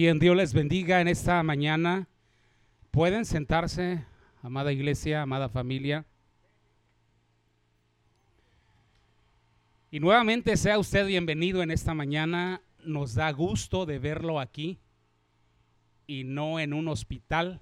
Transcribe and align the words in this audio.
Y 0.00 0.06
en 0.06 0.20
Dios 0.20 0.36
les 0.36 0.54
bendiga 0.54 1.00
en 1.00 1.08
esta 1.08 1.42
mañana. 1.42 2.06
Pueden 2.92 3.24
sentarse, 3.24 4.04
amada 4.42 4.72
iglesia, 4.72 5.22
amada 5.22 5.48
familia. 5.48 6.06
Y 9.90 9.98
nuevamente 9.98 10.56
sea 10.56 10.78
usted 10.78 11.04
bienvenido 11.04 11.64
en 11.64 11.72
esta 11.72 11.94
mañana. 11.94 12.62
Nos 12.84 13.16
da 13.16 13.32
gusto 13.32 13.86
de 13.86 13.98
verlo 13.98 14.38
aquí 14.38 14.78
y 16.06 16.22
no 16.22 16.60
en 16.60 16.74
un 16.74 16.86
hospital, 16.86 17.60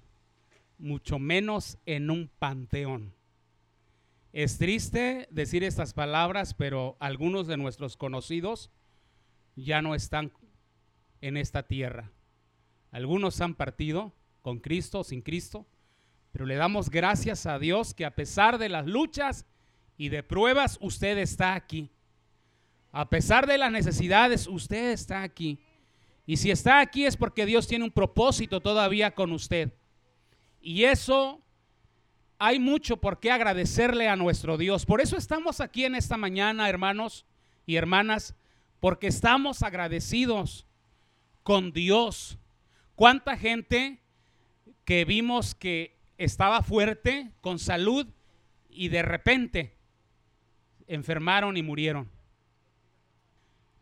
mucho 0.77 1.19
menos 1.19 1.79
en 1.87 2.11
un 2.11 2.29
panteón. 2.39 3.15
Es 4.35 4.59
triste 4.59 5.27
decir 5.31 5.65
estas 5.65 5.95
palabras, 5.95 6.53
pero 6.53 6.99
algunos 7.01 7.47
de 7.47 7.57
nuestros 7.57 7.97
conocidos 7.97 8.71
ya 9.55 9.81
no 9.81 9.95
están 9.95 10.33
en 11.23 11.39
esta 11.39 11.63
tierra. 11.63 12.13
Algunos 12.97 13.43
han 13.43 13.55
partido 13.55 14.15
con 14.41 14.59
Cristo, 14.59 15.05
sin 15.05 15.21
Cristo, 15.21 15.67
pero 16.33 16.47
le 16.47 16.55
damos 16.55 16.89
gracias 16.89 17.45
a 17.45 17.59
Dios 17.59 17.93
que 17.93 18.07
a 18.07 18.15
pesar 18.15 18.57
de 18.57 18.71
las 18.71 18.87
luchas 18.87 19.45
y 19.99 20.09
de 20.09 20.23
pruebas, 20.23 20.79
usted 20.81 21.19
está 21.19 21.53
aquí. 21.53 21.91
A 22.93 23.11
pesar 23.11 23.47
de 23.47 23.59
las 23.59 23.71
necesidades, 23.71 24.47
usted 24.47 24.93
está 24.93 25.21
aquí. 25.21 25.61
Y 26.25 26.39
si 26.39 26.51
está 26.51 26.81
aquí 26.81 27.05
es 27.05 27.19
porque 27.19 27.45
Dios 27.45 27.67
tiene 27.67 27.85
un 27.85 27.91
propósito 27.91 28.63
todavía 28.63 29.15
con 29.15 29.31
usted. 29.33 29.75
Y 30.63 30.85
eso 30.85 31.43
hay 32.39 32.59
mucho 32.59 32.97
por 32.97 33.21
qué 33.21 33.31
agradecerle 33.31 34.09
a 34.09 34.17
nuestro 34.17 34.57
Dios. 34.57 34.87
Por 34.87 35.03
eso 35.03 35.19
estamos 35.19 35.61
aquí 35.61 35.85
en 35.85 35.97
esta 35.97 36.17
mañana, 36.17 36.67
hermanos 36.67 37.27
y 37.67 37.77
hermanas, 37.77 38.35
porque 38.81 39.09
estamos 39.09 39.63
agradecidos 39.63 40.67
con 41.43 41.73
Dios 41.73 42.39
¿Cuánta 42.97 43.37
gente 43.37 43.99
que 44.87 45.05
vimos 45.05 45.55
que 45.55 45.99
estaba 46.17 46.63
fuerte, 46.63 47.31
con 47.43 47.59
salud, 47.59 48.07
y 48.71 48.89
de 48.89 49.03
repente 49.03 49.77
enfermaron 50.87 51.59
y 51.59 51.63
murieron? 51.63 52.11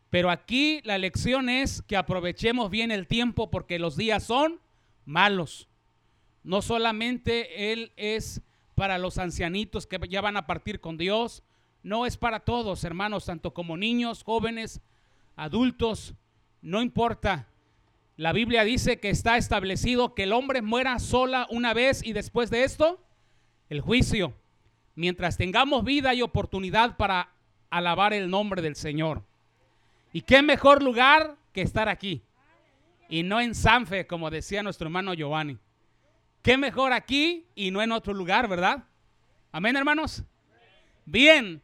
Pero 0.09 0.29
aquí 0.29 0.81
la 0.83 0.97
lección 0.97 1.47
es 1.47 1.81
que 1.81 1.95
aprovechemos 1.95 2.69
bien 2.69 2.91
el 2.91 3.07
tiempo 3.07 3.49
porque 3.49 3.79
los 3.79 3.95
días 3.95 4.21
son 4.21 4.59
malos. 5.05 5.69
No 6.43 6.61
solamente 6.61 7.71
Él 7.71 7.93
es 7.95 8.41
para 8.75 8.97
los 8.97 9.17
ancianitos 9.17 9.87
que 9.87 9.97
ya 10.09 10.19
van 10.19 10.35
a 10.35 10.45
partir 10.45 10.81
con 10.81 10.97
Dios, 10.97 11.41
no 11.83 12.05
es 12.05 12.17
para 12.17 12.41
todos, 12.41 12.83
hermanos, 12.83 13.25
tanto 13.25 13.53
como 13.53 13.77
niños, 13.77 14.23
jóvenes, 14.23 14.81
adultos, 15.37 16.15
no 16.61 16.81
importa. 16.81 17.47
La 18.17 18.31
Biblia 18.31 18.63
dice 18.63 18.99
que 18.99 19.09
está 19.09 19.35
establecido 19.35 20.15
que 20.15 20.23
el 20.23 20.31
hombre 20.31 20.61
muera 20.61 20.99
sola 20.99 21.47
una 21.49 21.73
vez 21.73 22.01
y 22.01 22.13
después 22.13 22.49
de 22.49 22.63
esto, 22.63 23.03
el 23.69 23.81
juicio. 23.81 24.33
Mientras 24.95 25.35
tengamos 25.35 25.83
vida 25.83 26.13
y 26.13 26.21
oportunidad 26.21 26.95
para 26.95 27.29
alabar 27.69 28.13
el 28.13 28.29
nombre 28.29 28.61
del 28.61 28.77
Señor. 28.77 29.21
¿Y 30.13 30.21
qué 30.21 30.41
mejor 30.41 30.81
lugar 30.81 31.35
que 31.51 31.61
estar 31.61 31.89
aquí? 31.89 32.21
Y 33.09 33.23
no 33.23 33.41
en 33.41 33.53
Sanfe, 33.53 34.07
como 34.07 34.29
decía 34.29 34.63
nuestro 34.63 34.87
hermano 34.87 35.13
Giovanni. 35.13 35.57
¿Qué 36.41 36.55
mejor 36.57 36.93
aquí 36.93 37.45
y 37.53 37.69
no 37.71 37.81
en 37.81 37.91
otro 37.91 38.13
lugar, 38.13 38.47
verdad? 38.47 38.85
Amén, 39.51 39.75
hermanos. 39.75 40.23
Bien, 41.03 41.61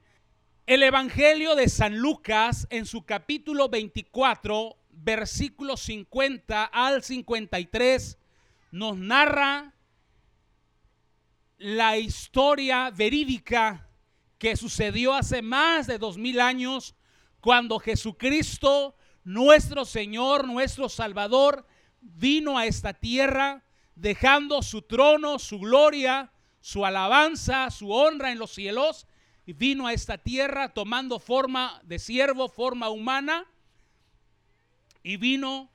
el 0.67 0.83
Evangelio 0.83 1.55
de 1.55 1.69
San 1.69 1.97
Lucas 1.97 2.67
en 2.69 2.85
su 2.85 3.05
capítulo 3.05 3.69
24 3.69 4.75
versículo 4.93 5.77
50 5.77 6.65
al 6.65 7.03
53 7.03 8.17
nos 8.71 8.97
narra 8.97 9.73
la 11.57 11.97
historia 11.97 12.89
verídica 12.89 13.87
que 14.37 14.55
sucedió 14.55 15.13
hace 15.13 15.41
más 15.41 15.87
de 15.87 15.97
dos 15.97 16.17
mil 16.17 16.39
años 16.39 16.95
cuando 17.39 17.79
Jesucristo, 17.79 18.95
nuestro 19.23 19.85
Señor, 19.85 20.47
nuestro 20.47 20.89
Salvador, 20.89 21.67
vino 21.99 22.57
a 22.57 22.65
esta 22.65 22.93
tierra 22.93 23.63
dejando 23.95 24.63
su 24.63 24.81
trono, 24.81 25.37
su 25.37 25.59
gloria, 25.59 26.31
su 26.59 26.85
alabanza, 26.85 27.69
su 27.69 27.91
honra 27.91 28.31
en 28.31 28.39
los 28.39 28.51
cielos, 28.51 29.07
y 29.45 29.53
vino 29.53 29.87
a 29.87 29.93
esta 29.93 30.17
tierra 30.17 30.73
tomando 30.73 31.19
forma 31.19 31.81
de 31.83 31.99
siervo, 31.99 32.47
forma 32.47 32.89
humana, 32.89 33.45
y 35.03 35.17
vino 35.17 35.69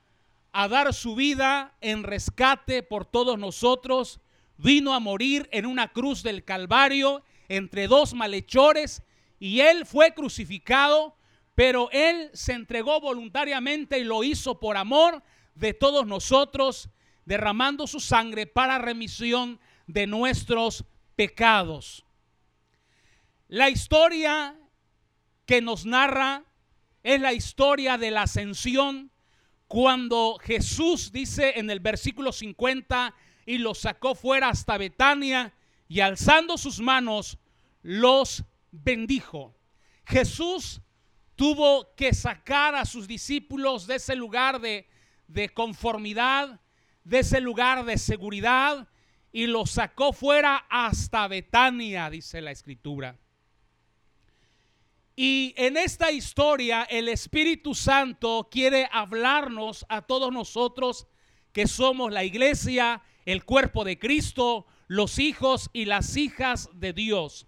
a 0.53 0.69
dar 0.69 0.95
su 0.95 1.15
vida 1.15 1.75
en 1.81 2.03
rescate 2.03 2.83
por 2.83 3.05
todos 3.05 3.39
nosotros, 3.39 4.21
vino 4.57 4.95
a 4.95 5.01
morir 5.01 5.49
en 5.53 5.67
una 5.67 5.93
cruz 5.93 6.23
del 6.23 6.45
Calvario 6.45 7.23
entre 7.49 7.89
dos 7.89 8.15
malhechores 8.15 9.03
y 9.39 9.61
él 9.61 9.85
fue 9.85 10.15
crucificado, 10.15 11.17
pero 11.55 11.91
él 11.93 12.31
se 12.33 12.53
entregó 12.53 13.01
voluntariamente 13.01 13.99
y 13.99 14.05
lo 14.05 14.25
hizo 14.25 14.59
por 14.59 14.77
amor 14.77 15.23
de 15.55 15.75
todos 15.75 16.07
nosotros, 16.07 16.89
derramando 17.25 17.87
su 17.87 18.01
sangre 18.01 18.47
para 18.47 18.79
remisión 18.79 19.59
de 19.87 20.07
nuestros 20.07 20.85
pecados. 21.17 22.05
La 23.49 23.71
historia 23.71 24.57
que 25.45 25.61
nos 25.61 25.87
narra 25.87 26.45
es 27.03 27.21
la 27.21 27.33
historia 27.33 27.99
de 27.99 28.11
la 28.11 28.23
ascensión 28.23 29.13
cuando 29.69 30.39
Jesús 30.43 31.11
dice 31.13 31.59
en 31.59 31.71
el 31.71 31.81
versículo 31.81 32.33
50 32.33 33.15
y 33.45 33.59
los 33.59 33.79
sacó 33.79 34.15
fuera 34.15 34.49
hasta 34.49 34.79
Betania 34.79 35.53
y 35.89 36.01
alzando 36.01 36.57
sus 36.57 36.81
manos 36.81 37.39
los 37.83 38.45
bendijo. 38.71 39.55
Jesús 40.05 40.81
tuvo 41.35 41.95
que 41.95 42.15
sacar 42.15 42.75
a 42.75 42.85
sus 42.85 43.07
discípulos 43.07 43.87
de 43.87 43.97
ese 43.97 44.17
lugar 44.17 44.61
de, 44.61 44.89
de 45.27 45.49
conformidad, 45.49 46.61
de 47.05 47.21
ese 47.21 47.41
lugar 47.41 47.85
de 47.85 47.99
seguridad 47.99 48.89
y 49.33 49.47
los 49.47 49.73
sacó 49.73 50.13
fuera 50.13 50.65
hasta 50.71 51.29
Betania, 51.29 52.09
dice 52.09 52.41
la 52.41 52.53
escritura. 52.53 53.19
Y 55.19 55.55
en 55.57 55.79
esta 55.79 56.13
historia 56.13 56.83
el 56.83 57.09
Espíritu 57.09 57.75
Santo 57.75 58.49
quiere 58.51 58.87
hablarnos 58.93 59.87
a 59.89 60.03
todos 60.03 60.31
nosotros 60.31 61.07
que 61.55 61.67
somos 61.67 62.13
la 62.13 62.23
iglesia, 62.23 63.03
el 63.25 63.47
cuerpo 63.47 63.83
de 63.83 63.99
Cristo, 63.99 64.67
los 64.89 65.19
hijos 65.19 65.71
y 65.73 65.87
las 65.87 66.19
hijas 66.19 66.69
de 66.75 66.93
Dios. 66.93 67.47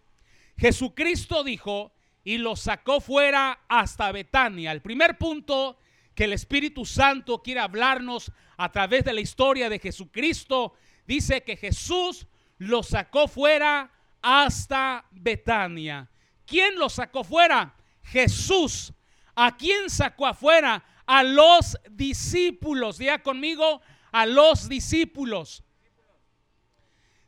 Jesucristo 0.56 1.44
dijo 1.44 1.92
y 2.24 2.38
los 2.38 2.60
sacó 2.60 3.02
fuera 3.02 3.60
hasta 3.68 4.10
Betania. 4.12 4.72
El 4.72 4.80
primer 4.80 5.18
punto 5.18 5.78
que 6.14 6.24
el 6.24 6.32
Espíritu 6.32 6.86
Santo 6.86 7.42
quiere 7.42 7.60
hablarnos 7.60 8.32
a 8.56 8.72
través 8.72 9.04
de 9.04 9.12
la 9.12 9.20
historia 9.20 9.68
de 9.68 9.78
Jesucristo 9.78 10.72
dice 11.06 11.42
que 11.42 11.58
Jesús 11.58 12.26
los 12.56 12.88
sacó 12.88 13.28
fuera 13.28 13.92
hasta 14.22 15.04
Betania. 15.10 16.08
¿Quién 16.48 16.76
los 16.76 16.94
sacó 16.94 17.24
fuera? 17.24 17.74
Jesús. 18.02 18.94
¿A 19.34 19.54
quién 19.54 19.90
sacó 19.90 20.26
afuera? 20.26 20.82
A 21.06 21.22
los 21.22 21.76
discípulos. 21.90 22.96
Diga 22.96 23.22
conmigo, 23.22 23.82
a 24.10 24.24
los 24.24 24.66
discípulos. 24.66 25.62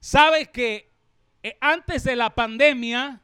¿Sabe 0.00 0.46
que 0.46 0.90
eh, 1.42 1.58
antes 1.60 2.02
de 2.04 2.16
la 2.16 2.34
pandemia 2.34 3.20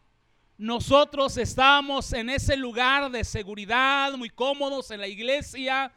nosotros 0.59 1.39
estábamos 1.39 2.13
en 2.13 2.29
ese 2.29 2.59
lugar 2.59 3.11
de 3.11 3.25
seguridad, 3.25 4.13
muy 4.13 4.29
cómodos 4.29 4.91
en 4.91 5.01
la 5.01 5.09
iglesia? 5.09 5.95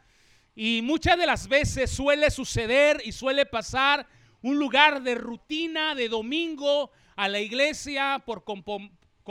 Y 0.54 0.80
muchas 0.82 1.18
de 1.18 1.26
las 1.26 1.46
veces 1.46 1.90
suele 1.90 2.30
suceder 2.30 3.02
y 3.04 3.12
suele 3.12 3.44
pasar 3.44 4.06
un 4.40 4.58
lugar 4.58 5.02
de 5.02 5.14
rutina 5.14 5.94
de 5.94 6.08
domingo 6.08 6.90
a 7.16 7.28
la 7.28 7.40
iglesia 7.40 8.22
por 8.24 8.44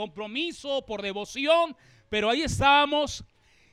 compromiso, 0.00 0.86
por 0.86 1.02
devoción, 1.02 1.76
pero 2.08 2.30
ahí 2.30 2.40
estábamos 2.40 3.22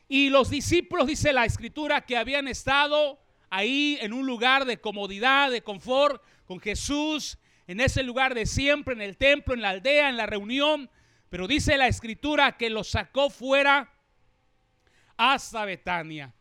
y 0.09 0.29
los 0.29 0.49
discípulos, 0.49 1.07
dice 1.07 1.31
la 1.31 1.45
escritura, 1.45 2.01
que 2.01 2.17
habían 2.17 2.49
estado 2.49 3.17
ahí 3.49 3.97
en 4.01 4.11
un 4.11 4.25
lugar 4.25 4.65
de 4.65 4.81
comodidad, 4.81 5.51
de 5.51 5.61
confort 5.61 6.21
con 6.45 6.59
Jesús, 6.59 7.37
en 7.65 7.79
ese 7.79 8.03
lugar 8.03 8.33
de 8.33 8.45
siempre, 8.45 8.93
en 8.93 9.01
el 9.01 9.15
templo, 9.15 9.53
en 9.53 9.61
la 9.61 9.69
aldea, 9.69 10.09
en 10.09 10.17
la 10.17 10.25
reunión. 10.25 10.89
Pero 11.29 11.47
dice 11.47 11.77
la 11.77 11.87
escritura 11.87 12.57
que 12.57 12.69
los 12.69 12.89
sacó 12.89 13.29
fuera 13.29 13.89
hasta 15.15 15.63
Betania. 15.63 16.33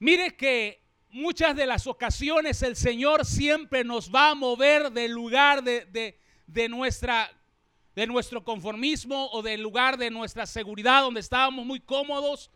Mire 0.00 0.36
que 0.36 0.82
muchas 1.10 1.54
de 1.54 1.66
las 1.66 1.86
ocasiones 1.86 2.60
el 2.62 2.74
Señor 2.74 3.24
siempre 3.24 3.84
nos 3.84 4.12
va 4.12 4.30
a 4.30 4.34
mover 4.34 4.90
del 4.90 5.12
lugar 5.12 5.62
de, 5.62 5.86
de, 5.86 6.18
de 6.48 6.68
nuestra 6.68 7.30
de 7.94 8.06
nuestro 8.06 8.42
conformismo 8.42 9.28
o 9.30 9.42
del 9.42 9.62
lugar 9.62 9.96
de 9.96 10.10
nuestra 10.10 10.46
seguridad 10.46 11.02
donde 11.02 11.20
estábamos 11.20 11.64
muy 11.64 11.80
cómodos, 11.80 12.50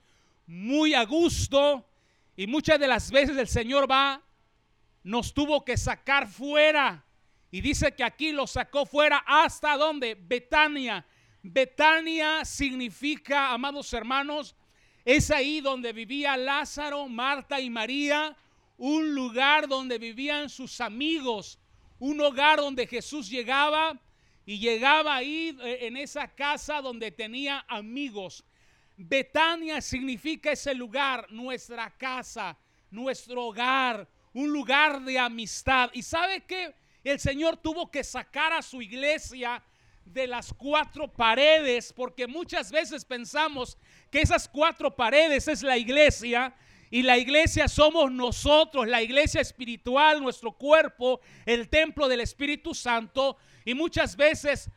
muy 0.46 0.94
a 0.94 1.04
gusto. 1.04 1.84
Y 2.36 2.46
muchas 2.46 2.78
de 2.78 2.88
las 2.88 3.10
veces 3.10 3.36
el 3.36 3.48
Señor 3.48 3.90
va, 3.90 4.22
nos 5.02 5.32
tuvo 5.32 5.64
que 5.64 5.76
sacar 5.76 6.26
fuera. 6.26 7.04
Y 7.50 7.60
dice 7.60 7.94
que 7.94 8.04
aquí 8.04 8.32
lo 8.32 8.46
sacó 8.46 8.84
fuera 8.84 9.22
hasta 9.26 9.76
donde? 9.76 10.14
Betania. 10.14 11.06
Betania 11.42 12.44
significa, 12.44 13.52
amados 13.52 13.92
hermanos, 13.92 14.54
es 15.04 15.30
ahí 15.30 15.60
donde 15.60 15.92
vivía 15.92 16.36
Lázaro, 16.36 17.08
Marta 17.08 17.60
y 17.60 17.70
María, 17.70 18.36
un 18.76 19.14
lugar 19.14 19.66
donde 19.66 19.98
vivían 19.98 20.50
sus 20.50 20.80
amigos, 20.80 21.58
un 21.98 22.20
hogar 22.20 22.58
donde 22.58 22.86
Jesús 22.86 23.28
llegaba 23.28 23.98
y 24.48 24.58
llegaba 24.58 25.14
ahí 25.14 25.54
eh, 25.60 25.80
en 25.82 25.98
esa 25.98 26.26
casa 26.26 26.80
donde 26.80 27.10
tenía 27.10 27.66
amigos. 27.68 28.42
Betania 28.96 29.82
significa 29.82 30.50
ese 30.50 30.74
lugar, 30.74 31.26
nuestra 31.30 31.90
casa, 31.98 32.56
nuestro 32.90 33.44
hogar, 33.44 34.08
un 34.32 34.50
lugar 34.50 35.02
de 35.02 35.18
amistad. 35.18 35.90
Y 35.92 36.02
sabe 36.02 36.46
que 36.46 36.74
el 37.04 37.20
Señor 37.20 37.58
tuvo 37.58 37.90
que 37.90 38.02
sacar 38.02 38.54
a 38.54 38.62
su 38.62 38.80
iglesia 38.80 39.62
de 40.02 40.26
las 40.26 40.54
cuatro 40.54 41.12
paredes, 41.12 41.92
porque 41.92 42.26
muchas 42.26 42.72
veces 42.72 43.04
pensamos 43.04 43.76
que 44.10 44.22
esas 44.22 44.48
cuatro 44.48 44.96
paredes 44.96 45.46
es 45.46 45.62
la 45.62 45.76
iglesia 45.76 46.56
y 46.90 47.02
la 47.02 47.18
iglesia 47.18 47.68
somos 47.68 48.10
nosotros, 48.10 48.88
la 48.88 49.02
iglesia 49.02 49.42
espiritual, 49.42 50.22
nuestro 50.22 50.52
cuerpo, 50.52 51.20
el 51.44 51.68
templo 51.68 52.08
del 52.08 52.20
Espíritu 52.20 52.74
Santo. 52.74 53.36
Y 53.68 53.74
muchas 53.74 54.16
veces 54.16 54.70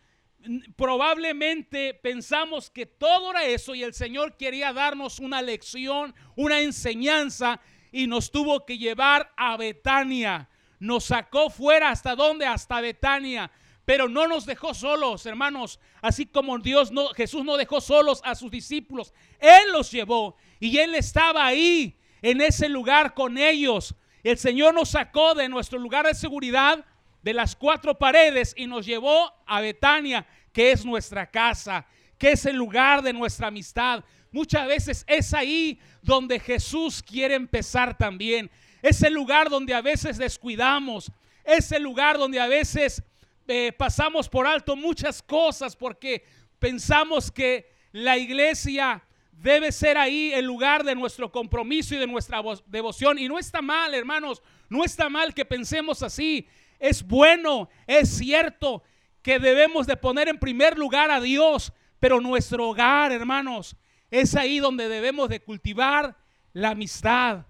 probablemente 0.76 1.94
pensamos 1.94 2.70
que 2.70 2.86
todo 2.86 3.32
era 3.32 3.46
eso 3.46 3.74
y 3.74 3.84
el 3.84 3.94
Señor 3.94 4.36
quería 4.36 4.74
darnos 4.74 5.20
una 5.20 5.42
lección, 5.42 6.14
una 6.36 6.60
enseñanza 6.60 7.62
y 7.94 8.06
nos 8.06 8.32
tuvo 8.32 8.66
que 8.66 8.78
llevar 8.78 9.32
a 9.38 9.56
Betania. 9.56 10.50
Nos 10.78 11.06
sacó 11.06 11.50
fuera 11.50 11.92
hasta 11.92 12.18
dónde? 12.18 12.46
Hasta 12.46 12.82
Betania 12.82 13.50
pero 13.86 14.10
no 14.10 14.28
nos 14.28 14.46
dejó 14.46 14.74
solos, 14.74 15.26
hermanos, 15.26 15.80
así 16.02 16.26
como 16.26 16.58
Dios 16.60 16.92
no 16.92 17.08
Jesús 17.10 17.46
no 17.46 17.56
dejó 17.56 17.80
solos 17.80 18.22
a 18.26 18.36
sus 18.36 18.52
discípulos, 18.52 19.14
él 19.40 19.72
los 19.72 19.90
llevó 19.90 20.36
y 20.60 20.78
él 20.78 20.96
estaba 20.96 21.46
ahí 21.46 21.98
en 22.22 22.42
ese 22.42 22.68
lugar 22.68 23.14
con 23.14 23.38
ellos. 23.38 23.96
El 24.24 24.38
Señor 24.38 24.74
nos 24.74 24.90
sacó 24.90 25.34
de 25.34 25.48
nuestro 25.50 25.80
lugar 25.80 26.06
de 26.06 26.14
seguridad, 26.14 26.86
de 27.22 27.34
las 27.34 27.56
cuatro 27.56 27.98
paredes 27.98 28.54
y 28.58 28.68
nos 28.68 28.86
llevó 28.86 29.32
a 29.46 29.62
Betania, 29.62 30.26
que 30.52 30.72
es 30.72 30.86
nuestra 30.86 31.30
casa, 31.30 31.86
que 32.18 32.32
es 32.32 32.46
el 32.46 32.56
lugar 32.56 33.02
de 33.02 33.14
nuestra 33.14 33.48
amistad. 33.48 34.04
Muchas 34.32 34.68
veces 34.68 35.04
es 35.08 35.34
ahí 35.34 35.80
donde 36.02 36.40
Jesús 36.40 37.04
quiere 37.04 37.36
empezar 37.36 37.98
también. 37.98 38.50
Es 38.82 39.04
el 39.04 39.14
lugar 39.14 39.50
donde 39.50 39.74
a 39.74 39.82
veces 39.82 40.18
descuidamos. 40.18 41.12
Es 41.44 41.72
el 41.72 41.84
lugar 41.84 42.18
donde 42.18 42.40
a 42.40 42.48
veces 42.48 43.04
eh, 43.48 43.72
pasamos 43.78 44.30
por 44.30 44.48
alto 44.48 44.76
muchas 44.76 45.22
cosas 45.22 45.76
porque 45.76 46.24
pensamos 46.60 47.32
que 47.32 47.72
la 47.92 48.18
iglesia 48.18 49.04
debe 49.32 49.72
ser 49.72 49.98
ahí 49.98 50.32
el 50.34 50.46
lugar 50.46 50.84
de 50.84 50.96
nuestro 50.96 51.32
compromiso 51.32 51.96
y 51.96 51.98
de 51.98 52.08
nuestra 52.08 52.42
devoción. 52.68 53.18
Y 53.20 53.28
no 53.28 53.40
está 53.40 53.62
mal, 53.62 53.94
hermanos, 53.94 54.42
no 54.70 54.84
está 54.84 55.10
mal 55.10 55.34
que 55.34 55.46
pensemos 55.46 56.04
así. 56.04 56.48
Es 56.82 57.06
bueno, 57.06 57.70
es 57.86 58.10
cierto 58.10 58.82
que 59.22 59.38
debemos 59.38 59.86
de 59.86 59.96
poner 59.96 60.28
en 60.28 60.40
primer 60.40 60.80
lugar 60.80 61.12
a 61.12 61.22
Dios, 61.22 61.72
pero 62.00 62.20
nuestro 62.20 62.70
hogar, 62.70 63.12
hermanos, 63.12 63.76
es 64.10 64.34
ahí 64.36 64.58
donde 64.58 64.90
debemos 64.90 65.30
de 65.30 65.42
cultivar 65.42 66.18
la 66.54 66.72
amistad. 66.72 67.46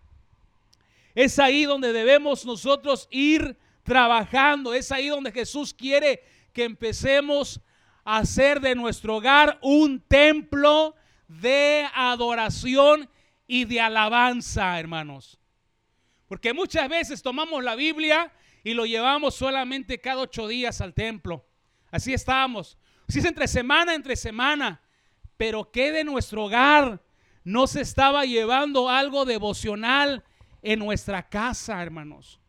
Es 1.15 1.39
ahí 1.39 1.63
donde 1.63 1.93
debemos 1.93 2.45
nosotros 2.45 3.07
ir 3.09 3.57
trabajando. 3.83 4.73
Es 4.73 4.91
ahí 4.91 5.07
donde 5.07 5.31
Jesús 5.31 5.73
quiere 5.73 6.21
que 6.51 6.65
empecemos 6.65 7.61
a 8.03 8.17
hacer 8.17 8.59
de 8.59 8.75
nuestro 8.75 9.15
hogar 9.15 9.57
un 9.61 10.01
templo 10.01 10.93
de 11.29 11.87
adoración 11.95 13.09
y 13.47 13.63
de 13.63 13.79
alabanza, 13.79 14.77
hermanos. 14.77 15.39
Porque 16.27 16.53
muchas 16.53 16.89
veces 16.89 17.21
tomamos 17.21 17.63
la 17.63 17.75
Biblia 17.75 18.29
y 18.63 18.73
lo 18.73 18.85
llevamos 18.85 19.35
solamente 19.35 19.99
cada 19.99 20.21
ocho 20.21 20.47
días 20.47 20.81
al 20.81 20.93
templo. 20.93 21.45
Así 21.89 22.13
estamos. 22.13 22.77
Si 23.07 23.19
es 23.19 23.25
entre 23.25 23.47
semana, 23.47 23.93
entre 23.93 24.15
semana. 24.15 24.81
Pero 25.37 25.71
que 25.71 25.91
de 25.91 26.03
nuestro 26.03 26.45
hogar 26.45 27.01
no 27.43 27.67
se 27.67 27.81
estaba 27.81 28.25
llevando 28.25 28.89
algo 28.89 29.25
devocional 29.25 30.23
en 30.61 30.79
nuestra 30.79 31.27
casa, 31.27 31.81
hermanos. 31.81 32.39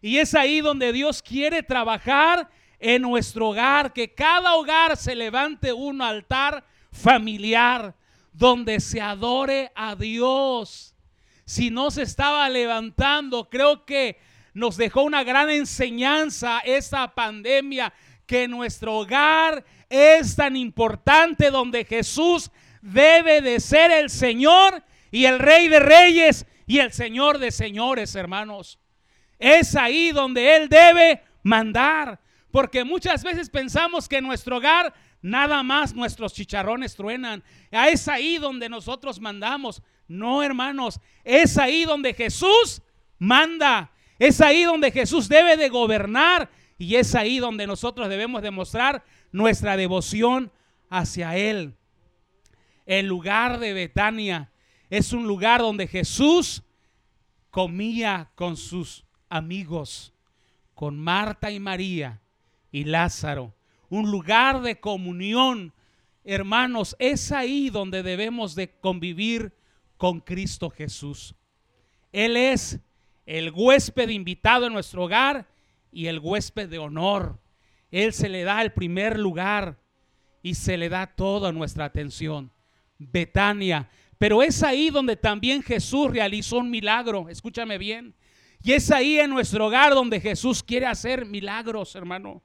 Y 0.00 0.18
es 0.18 0.34
ahí 0.34 0.60
donde 0.60 0.92
Dios 0.92 1.22
quiere 1.22 1.62
trabajar 1.62 2.48
en 2.78 3.02
nuestro 3.02 3.48
hogar, 3.48 3.92
que 3.92 4.14
cada 4.14 4.54
hogar 4.54 4.96
se 4.96 5.16
levante 5.16 5.72
un 5.72 6.00
altar 6.00 6.64
familiar 6.92 7.96
donde 8.32 8.78
se 8.78 9.00
adore 9.00 9.72
a 9.74 9.96
Dios. 9.96 10.94
Si 11.44 11.70
no 11.70 11.90
se 11.90 12.02
estaba 12.02 12.48
levantando, 12.48 13.48
creo 13.50 13.84
que 13.84 14.20
nos 14.58 14.76
dejó 14.76 15.02
una 15.02 15.22
gran 15.22 15.50
enseñanza 15.50 16.58
esta 16.64 17.14
pandemia, 17.14 17.92
que 18.26 18.48
nuestro 18.48 18.96
hogar 18.96 19.64
es 19.88 20.34
tan 20.34 20.56
importante 20.56 21.50
donde 21.50 21.84
Jesús 21.84 22.50
debe 22.82 23.40
de 23.40 23.60
ser 23.60 23.90
el 23.92 24.10
Señor 24.10 24.82
y 25.10 25.26
el 25.26 25.38
Rey 25.38 25.68
de 25.68 25.78
Reyes 25.78 26.44
y 26.66 26.80
el 26.80 26.92
Señor 26.92 27.38
de 27.38 27.52
Señores, 27.52 28.14
hermanos. 28.16 28.80
Es 29.38 29.76
ahí 29.76 30.10
donde 30.10 30.56
Él 30.56 30.68
debe 30.68 31.22
mandar. 31.44 32.20
Porque 32.50 32.82
muchas 32.82 33.22
veces 33.22 33.48
pensamos 33.50 34.08
que 34.08 34.16
en 34.16 34.24
nuestro 34.24 34.56
hogar 34.56 34.92
nada 35.22 35.62
más 35.62 35.94
nuestros 35.94 36.34
chicharrones 36.34 36.96
truenan. 36.96 37.44
Es 37.70 38.08
ahí 38.08 38.38
donde 38.38 38.68
nosotros 38.68 39.20
mandamos. 39.20 39.82
No, 40.08 40.42
hermanos, 40.42 41.00
es 41.22 41.56
ahí 41.58 41.84
donde 41.84 42.12
Jesús 42.12 42.82
manda. 43.18 43.92
Es 44.18 44.40
ahí 44.40 44.64
donde 44.64 44.90
Jesús 44.90 45.28
debe 45.28 45.56
de 45.56 45.68
gobernar. 45.68 46.50
Y 46.76 46.96
es 46.96 47.14
ahí 47.14 47.38
donde 47.38 47.66
nosotros 47.66 48.08
debemos 48.08 48.42
demostrar 48.42 49.04
nuestra 49.32 49.76
devoción 49.76 50.52
hacia 50.88 51.36
Él. 51.36 51.74
El 52.86 53.06
lugar 53.06 53.58
de 53.58 53.72
Betania 53.74 54.50
es 54.88 55.12
un 55.12 55.26
lugar 55.26 55.60
donde 55.60 55.86
Jesús 55.86 56.62
comía 57.50 58.30
con 58.34 58.56
sus 58.56 59.04
amigos, 59.28 60.14
con 60.74 60.98
Marta 60.98 61.50
y 61.50 61.60
María 61.60 62.22
y 62.70 62.84
Lázaro. 62.84 63.54
Un 63.88 64.10
lugar 64.10 64.62
de 64.62 64.80
comunión. 64.80 65.74
Hermanos, 66.24 66.94
es 66.98 67.32
ahí 67.32 67.70
donde 67.70 68.02
debemos 68.02 68.54
de 68.54 68.70
convivir 68.78 69.52
con 69.96 70.20
Cristo 70.20 70.70
Jesús. 70.70 71.34
Él 72.12 72.36
es 72.36 72.80
el 73.28 73.52
huésped 73.54 74.08
invitado 74.08 74.66
en 74.66 74.72
nuestro 74.72 75.04
hogar 75.04 75.46
y 75.92 76.06
el 76.06 76.18
huésped 76.18 76.66
de 76.66 76.78
honor. 76.78 77.38
Él 77.90 78.14
se 78.14 78.30
le 78.30 78.42
da 78.42 78.62
el 78.62 78.72
primer 78.72 79.18
lugar 79.18 79.78
y 80.42 80.54
se 80.54 80.78
le 80.78 80.88
da 80.88 81.06
toda 81.06 81.52
nuestra 81.52 81.84
atención. 81.84 82.50
Betania. 82.96 83.90
Pero 84.16 84.42
es 84.42 84.62
ahí 84.62 84.88
donde 84.88 85.14
también 85.14 85.62
Jesús 85.62 86.10
realizó 86.10 86.56
un 86.56 86.70
milagro. 86.70 87.28
Escúchame 87.28 87.76
bien. 87.76 88.14
Y 88.62 88.72
es 88.72 88.90
ahí 88.90 89.18
en 89.18 89.28
nuestro 89.28 89.66
hogar 89.66 89.92
donde 89.92 90.20
Jesús 90.20 90.62
quiere 90.62 90.86
hacer 90.86 91.26
milagros, 91.26 91.94
hermano. 91.94 92.42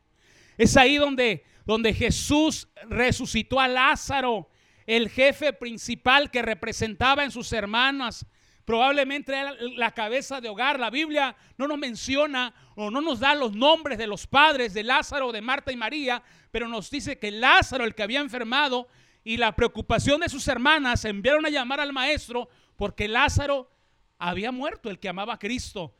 Es 0.57 0.75
ahí 0.75 0.97
donde, 0.97 1.45
donde 1.65 1.93
Jesús 1.93 2.67
resucitó 2.89 3.61
a 3.61 3.69
Lázaro, 3.69 4.49
el 4.85 5.07
jefe 5.07 5.53
principal 5.53 6.29
que 6.29 6.41
representaba 6.41 7.23
en 7.23 7.31
sus 7.31 7.53
hermanas. 7.53 8.25
Probablemente 8.65 9.31
era 9.31 9.53
la 9.75 9.91
cabeza 9.91 10.39
de 10.39 10.49
hogar. 10.49 10.79
La 10.79 10.89
Biblia 10.89 11.35
no 11.57 11.67
nos 11.67 11.77
menciona 11.77 12.53
o 12.75 12.89
no 12.89 13.01
nos 13.01 13.19
da 13.19 13.35
los 13.35 13.53
nombres 13.53 13.97
de 13.97 14.07
los 14.07 14.25
padres 14.25 14.73
de 14.73 14.83
Lázaro, 14.83 15.31
de 15.31 15.41
Marta 15.41 15.71
y 15.71 15.77
María, 15.77 16.23
pero 16.51 16.67
nos 16.67 16.89
dice 16.89 17.19
que 17.19 17.31
Lázaro, 17.31 17.83
el 17.83 17.95
que 17.95 18.03
había 18.03 18.19
enfermado, 18.19 18.87
y 19.23 19.37
la 19.37 19.55
preocupación 19.55 20.21
de 20.21 20.29
sus 20.29 20.47
hermanas 20.47 21.05
enviaron 21.05 21.45
a 21.45 21.49
llamar 21.49 21.79
al 21.79 21.93
maestro 21.93 22.49
porque 22.75 23.07
Lázaro 23.07 23.69
había 24.17 24.51
muerto, 24.51 24.89
el 24.89 24.99
que 24.99 25.09
amaba 25.09 25.35
a 25.35 25.39
Cristo. 25.39 25.95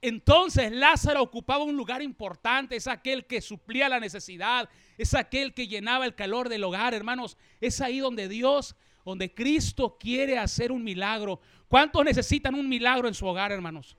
Entonces 0.00 0.70
Lázaro 0.70 1.22
ocupaba 1.22 1.64
un 1.64 1.76
lugar 1.76 2.02
importante, 2.02 2.76
es 2.76 2.86
aquel 2.86 3.26
que 3.26 3.40
suplía 3.40 3.88
la 3.88 3.98
necesidad, 3.98 4.68
es 4.96 5.14
aquel 5.14 5.54
que 5.54 5.66
llenaba 5.66 6.04
el 6.04 6.14
calor 6.14 6.48
del 6.48 6.64
hogar, 6.64 6.94
hermanos. 6.94 7.36
Es 7.60 7.80
ahí 7.80 7.98
donde 7.98 8.28
Dios, 8.28 8.76
donde 9.04 9.34
Cristo 9.34 9.96
quiere 9.98 10.38
hacer 10.38 10.70
un 10.70 10.84
milagro. 10.84 11.40
¿Cuántos 11.68 12.04
necesitan 12.04 12.54
un 12.54 12.68
milagro 12.68 13.08
en 13.08 13.14
su 13.14 13.26
hogar, 13.26 13.52
hermanos? 13.52 13.96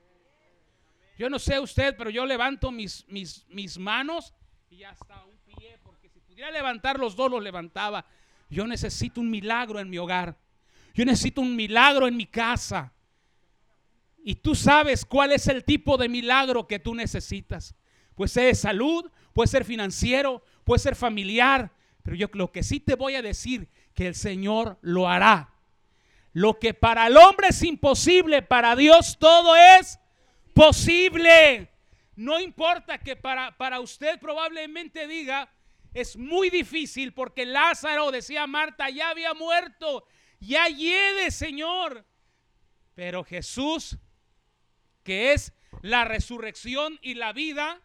Yo 1.16 1.30
no 1.30 1.38
sé 1.38 1.60
usted, 1.60 1.94
pero 1.96 2.10
yo 2.10 2.26
levanto 2.26 2.70
mis, 2.72 3.06
mis, 3.08 3.46
mis 3.48 3.78
manos 3.78 4.34
y 4.70 4.82
hasta 4.82 5.24
un 5.24 5.38
pie, 5.46 5.78
porque 5.82 6.08
si 6.08 6.20
pudiera 6.20 6.50
levantar 6.50 6.98
los 6.98 7.14
dos, 7.14 7.30
los 7.30 7.42
levantaba. 7.42 8.04
Yo 8.48 8.66
necesito 8.66 9.20
un 9.20 9.30
milagro 9.30 9.78
en 9.78 9.88
mi 9.88 9.98
hogar. 9.98 10.36
Yo 10.94 11.04
necesito 11.04 11.40
un 11.40 11.54
milagro 11.54 12.08
en 12.08 12.16
mi 12.16 12.26
casa. 12.26 12.92
Y 14.24 14.34
tú 14.34 14.54
sabes 14.54 15.04
cuál 15.04 15.32
es 15.32 15.46
el 15.46 15.64
tipo 15.64 15.96
de 15.96 16.08
milagro 16.08 16.66
que 16.66 16.78
tú 16.78 16.94
necesitas. 16.94 17.74
Puede 18.14 18.28
ser 18.28 18.46
de 18.46 18.54
salud, 18.54 19.10
puede 19.32 19.48
ser 19.48 19.64
financiero, 19.64 20.42
puede 20.64 20.80
ser 20.80 20.96
familiar. 20.96 21.72
Pero 22.02 22.16
yo 22.16 22.28
lo 22.32 22.50
que 22.50 22.62
sí 22.62 22.80
te 22.80 22.96
voy 22.96 23.14
a 23.14 23.22
decir, 23.22 23.68
que 23.94 24.06
el 24.06 24.14
Señor 24.14 24.78
lo 24.82 25.08
hará. 25.08 25.54
Lo 26.32 26.58
que 26.58 26.74
para 26.74 27.06
el 27.08 27.16
hombre 27.16 27.48
es 27.48 27.62
imposible, 27.62 28.42
para 28.42 28.76
Dios 28.76 29.18
todo 29.18 29.56
es 29.56 29.98
posible. 30.54 31.70
No 32.14 32.38
importa 32.38 32.98
que 32.98 33.16
para, 33.16 33.56
para 33.56 33.80
usted 33.80 34.20
probablemente 34.20 35.06
diga, 35.08 35.50
es 35.92 36.16
muy 36.16 36.50
difícil 36.50 37.12
porque 37.12 37.46
Lázaro, 37.46 38.10
decía 38.10 38.46
Marta, 38.46 38.90
ya 38.90 39.10
había 39.10 39.34
muerto, 39.34 40.06
ya 40.38 40.68
lleve, 40.68 41.30
Señor. 41.30 42.04
Pero 42.94 43.24
Jesús, 43.24 43.98
que 45.02 45.32
es 45.32 45.52
la 45.82 46.04
resurrección 46.04 46.98
y 47.02 47.14
la 47.14 47.32
vida, 47.32 47.80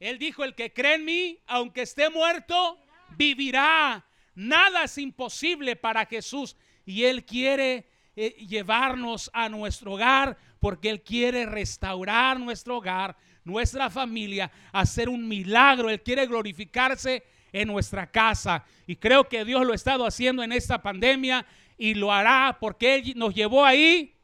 Él 0.00 0.18
dijo, 0.18 0.44
el 0.44 0.54
que 0.54 0.72
cree 0.72 0.94
en 0.94 1.04
mí, 1.04 1.38
aunque 1.46 1.82
esté 1.82 2.10
muerto, 2.10 2.80
vivirá. 3.16 4.04
Nada 4.34 4.84
es 4.84 4.98
imposible 4.98 5.76
para 5.76 6.06
Jesús. 6.06 6.56
Y 6.88 7.04
Él 7.04 7.26
quiere 7.26 7.86
eh, 8.16 8.30
llevarnos 8.48 9.30
a 9.34 9.50
nuestro 9.50 9.92
hogar 9.92 10.38
porque 10.58 10.88
Él 10.88 11.02
quiere 11.02 11.44
restaurar 11.44 12.40
nuestro 12.40 12.78
hogar, 12.78 13.14
nuestra 13.44 13.90
familia, 13.90 14.50
hacer 14.72 15.10
un 15.10 15.28
milagro. 15.28 15.90
Él 15.90 16.02
quiere 16.02 16.24
glorificarse 16.24 17.24
en 17.52 17.68
nuestra 17.68 18.10
casa. 18.10 18.64
Y 18.86 18.96
creo 18.96 19.28
que 19.28 19.44
Dios 19.44 19.66
lo 19.66 19.72
ha 19.72 19.74
estado 19.74 20.06
haciendo 20.06 20.42
en 20.42 20.50
esta 20.50 20.80
pandemia 20.80 21.44
y 21.76 21.92
lo 21.92 22.10
hará 22.10 22.56
porque 22.58 22.94
Él 22.94 23.12
nos 23.16 23.34
llevó 23.34 23.66
ahí, 23.66 24.16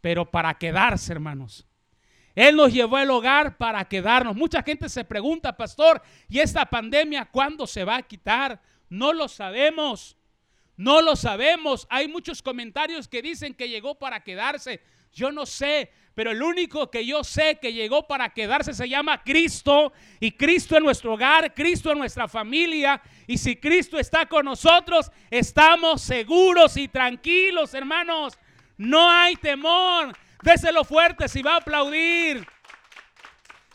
pero 0.00 0.30
para 0.30 0.54
quedarse, 0.54 1.12
hermanos. 1.12 1.66
Él 2.36 2.54
nos 2.54 2.72
llevó 2.72 2.98
al 2.98 3.10
hogar 3.10 3.56
para 3.56 3.84
quedarnos. 3.86 4.36
Mucha 4.36 4.62
gente 4.62 4.88
se 4.88 5.04
pregunta, 5.04 5.56
pastor, 5.56 6.00
¿y 6.28 6.38
esta 6.38 6.64
pandemia 6.64 7.24
cuándo 7.24 7.66
se 7.66 7.82
va 7.82 7.96
a 7.96 8.02
quitar? 8.02 8.62
No 8.88 9.12
lo 9.12 9.26
sabemos. 9.26 10.17
No 10.78 11.02
lo 11.02 11.16
sabemos. 11.16 11.88
Hay 11.90 12.06
muchos 12.06 12.40
comentarios 12.40 13.08
que 13.08 13.20
dicen 13.20 13.52
que 13.52 13.68
llegó 13.68 13.96
para 13.96 14.22
quedarse. 14.22 14.80
Yo 15.12 15.32
no 15.32 15.44
sé, 15.44 15.90
pero 16.14 16.30
el 16.30 16.40
único 16.40 16.88
que 16.88 17.04
yo 17.04 17.24
sé 17.24 17.58
que 17.60 17.72
llegó 17.72 18.06
para 18.06 18.30
quedarse 18.30 18.72
se 18.72 18.88
llama 18.88 19.24
Cristo. 19.24 19.92
Y 20.20 20.30
Cristo 20.30 20.76
en 20.76 20.84
nuestro 20.84 21.14
hogar, 21.14 21.52
Cristo 21.52 21.90
en 21.90 21.98
nuestra 21.98 22.28
familia. 22.28 23.02
Y 23.26 23.38
si 23.38 23.56
Cristo 23.56 23.98
está 23.98 24.26
con 24.26 24.44
nosotros, 24.44 25.10
estamos 25.32 26.00
seguros 26.00 26.76
y 26.76 26.86
tranquilos, 26.86 27.74
hermanos. 27.74 28.38
No 28.76 29.10
hay 29.10 29.34
temor. 29.34 30.16
Déselo 30.44 30.84
fuerte 30.84 31.28
si 31.28 31.42
va 31.42 31.54
a 31.54 31.56
aplaudir. 31.56 32.46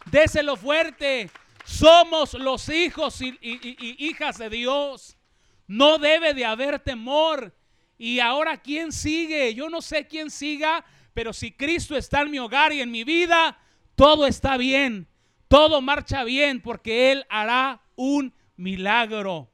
Déselo 0.05 0.55
fuerte. 0.55 1.29
Somos 1.65 2.33
los 2.33 2.69
hijos 2.69 3.22
y, 3.22 3.38
y 3.41 4.07
hijas 4.07 4.38
de 4.38 4.50
Dios. 4.50 5.17
No 5.74 5.98
debe 5.98 6.36
de 6.36 6.46
haber 6.46 6.77
temor. 6.77 7.51
Y 7.98 8.20
ahora, 8.20 8.58
¿quién 8.58 8.92
sigue? 8.92 9.56
Yo 9.56 9.72
no 9.72 9.82
sé 9.82 10.06
quién 10.06 10.30
siga, 10.30 10.86
pero 11.15 11.34
si 11.34 11.51
Cristo 11.51 11.98
está 11.98 12.22
en 12.22 12.30
mi 12.30 12.38
hogar 12.38 12.72
y 12.74 12.82
en 12.82 12.92
mi 12.92 13.03
vida, 13.03 13.58
todo 13.96 14.27
está 14.27 14.56
bien. 14.56 15.08
Todo 15.48 15.82
marcha 15.82 16.24
bien 16.24 16.62
porque 16.62 17.12
Él 17.12 17.25
hará 17.27 17.82
un 17.96 18.36
milagro. 18.56 19.51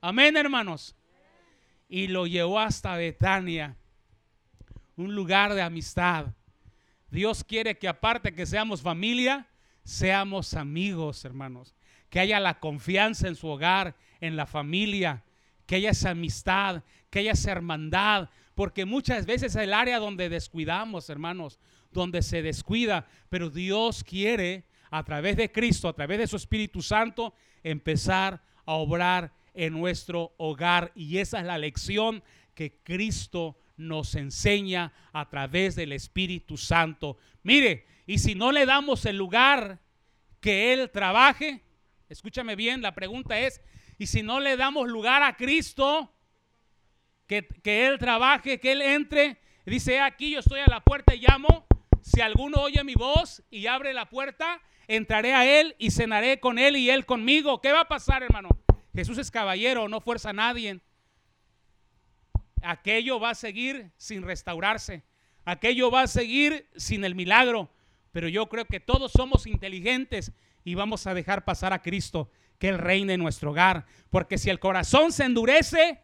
Amén, 0.00 0.34
hermanos. 0.38 0.96
Y 1.90 2.06
lo 2.06 2.26
llevó 2.26 2.58
hasta 2.58 2.96
Betania, 2.96 3.76
un 4.96 5.14
lugar 5.14 5.52
de 5.52 5.60
amistad. 5.60 6.28
Dios 7.10 7.44
quiere 7.44 7.76
que 7.76 7.86
aparte 7.86 8.34
que 8.34 8.46
seamos 8.46 8.80
familia, 8.80 9.46
seamos 9.84 10.54
amigos, 10.54 11.22
hermanos. 11.26 11.74
Que 12.08 12.20
haya 12.20 12.40
la 12.40 12.60
confianza 12.60 13.28
en 13.28 13.36
su 13.36 13.46
hogar, 13.46 13.94
en 14.22 14.36
la 14.36 14.46
familia, 14.46 15.22
que 15.70 15.76
haya 15.76 15.90
esa 15.90 16.10
amistad, 16.10 16.82
que 17.10 17.20
haya 17.20 17.30
esa 17.30 17.52
hermandad, 17.52 18.28
porque 18.56 18.84
muchas 18.84 19.24
veces 19.24 19.54
es 19.54 19.62
el 19.62 19.72
área 19.72 20.00
donde 20.00 20.28
descuidamos, 20.28 21.08
hermanos, 21.08 21.60
donde 21.92 22.22
se 22.22 22.42
descuida, 22.42 23.06
pero 23.28 23.50
Dios 23.50 24.02
quiere 24.02 24.64
a 24.90 25.04
través 25.04 25.36
de 25.36 25.52
Cristo, 25.52 25.86
a 25.86 25.92
través 25.92 26.18
de 26.18 26.26
su 26.26 26.34
Espíritu 26.34 26.82
Santo, 26.82 27.34
empezar 27.62 28.42
a 28.66 28.72
obrar 28.72 29.32
en 29.54 29.74
nuestro 29.74 30.34
hogar. 30.38 30.90
Y 30.96 31.18
esa 31.18 31.38
es 31.38 31.46
la 31.46 31.56
lección 31.56 32.24
que 32.56 32.80
Cristo 32.82 33.56
nos 33.76 34.16
enseña 34.16 34.92
a 35.12 35.28
través 35.28 35.76
del 35.76 35.92
Espíritu 35.92 36.56
Santo. 36.56 37.16
Mire, 37.44 37.86
y 38.08 38.18
si 38.18 38.34
no 38.34 38.50
le 38.50 38.66
damos 38.66 39.06
el 39.06 39.16
lugar 39.16 39.78
que 40.40 40.72
Él 40.72 40.90
trabaje, 40.90 41.62
escúchame 42.08 42.56
bien, 42.56 42.82
la 42.82 42.92
pregunta 42.92 43.38
es, 43.38 43.60
y 44.00 44.06
si 44.06 44.22
no 44.22 44.40
le 44.40 44.56
damos 44.56 44.88
lugar 44.88 45.22
a 45.22 45.36
Cristo, 45.36 46.10
que, 47.26 47.46
Él 47.62 47.98
trabaje, 47.98 48.58
que 48.58 48.72
Él 48.72 48.80
entre, 48.80 49.38
dice, 49.66 50.00
aquí 50.00 50.30
yo 50.30 50.38
estoy 50.38 50.60
a 50.60 50.66
la 50.68 50.80
puerta 50.80 51.14
y 51.14 51.20
llamo, 51.20 51.66
si 52.00 52.22
alguno 52.22 52.62
oye 52.62 52.82
mi 52.82 52.94
voz 52.94 53.42
y 53.50 53.66
abre 53.66 53.92
la 53.92 54.08
puerta, 54.08 54.62
entraré 54.88 55.34
a 55.34 55.44
Él 55.44 55.76
y 55.78 55.90
cenaré 55.90 56.40
con 56.40 56.58
Él 56.58 56.78
y 56.78 56.88
Él 56.88 57.04
conmigo. 57.04 57.60
¿Qué 57.60 57.72
va 57.72 57.80
a 57.80 57.88
pasar, 57.88 58.22
hermano? 58.22 58.48
Jesús 58.94 59.18
es 59.18 59.30
caballero, 59.30 59.86
no 59.86 60.00
fuerza 60.00 60.30
a 60.30 60.32
nadie. 60.32 60.80
Aquello 62.62 63.20
va 63.20 63.30
a 63.30 63.34
seguir 63.34 63.92
sin 63.98 64.22
restaurarse. 64.22 65.02
Aquello 65.44 65.90
va 65.90 66.04
a 66.04 66.06
seguir 66.06 66.70
sin 66.74 67.04
el 67.04 67.14
milagro. 67.14 67.70
Pero 68.12 68.28
yo 68.28 68.48
creo 68.48 68.64
que 68.64 68.80
todos 68.80 69.12
somos 69.12 69.46
inteligentes 69.46 70.32
y 70.64 70.74
vamos 70.74 71.06
a 71.06 71.12
dejar 71.12 71.44
pasar 71.44 71.74
a 71.74 71.82
Cristo 71.82 72.30
que 72.60 72.68
Él 72.68 72.78
reine 72.78 73.14
en 73.14 73.20
nuestro 73.20 73.50
hogar. 73.50 73.86
Porque 74.10 74.38
si 74.38 74.50
el 74.50 74.60
corazón 74.60 75.10
se 75.10 75.24
endurece 75.24 76.02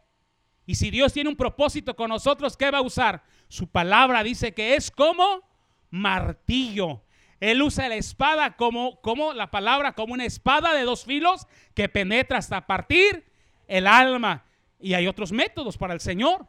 y 0.65 0.75
si 0.75 0.91
Dios 0.91 1.13
tiene 1.13 1.31
un 1.31 1.37
propósito 1.37 1.95
con 1.95 2.09
nosotros, 2.09 2.57
¿qué 2.57 2.71
va 2.71 2.79
a 2.79 2.83
usar? 2.83 3.23
Su 3.47 3.69
palabra 3.69 4.25
dice 4.25 4.55
que 4.55 4.75
es 4.75 4.91
como 4.91 5.43
martillo. 5.91 7.05
Él 7.39 7.61
usa 7.61 7.89
la 7.89 7.97
espada 7.97 8.57
como, 8.57 9.01
como 9.03 9.35
la 9.35 9.51
palabra, 9.51 9.93
como 9.93 10.15
una 10.15 10.25
espada 10.25 10.73
de 10.73 10.83
dos 10.83 11.05
filos 11.05 11.47
que 11.75 11.91
penetra 11.91 12.39
hasta 12.39 12.67
partir 12.67 13.31
el 13.69 13.87
alma. 13.87 14.47
Y 14.81 14.95
hay 14.95 15.07
otros 15.07 15.33
métodos 15.33 15.77
para 15.77 15.93
el 15.93 16.01
Señor. 16.01 16.49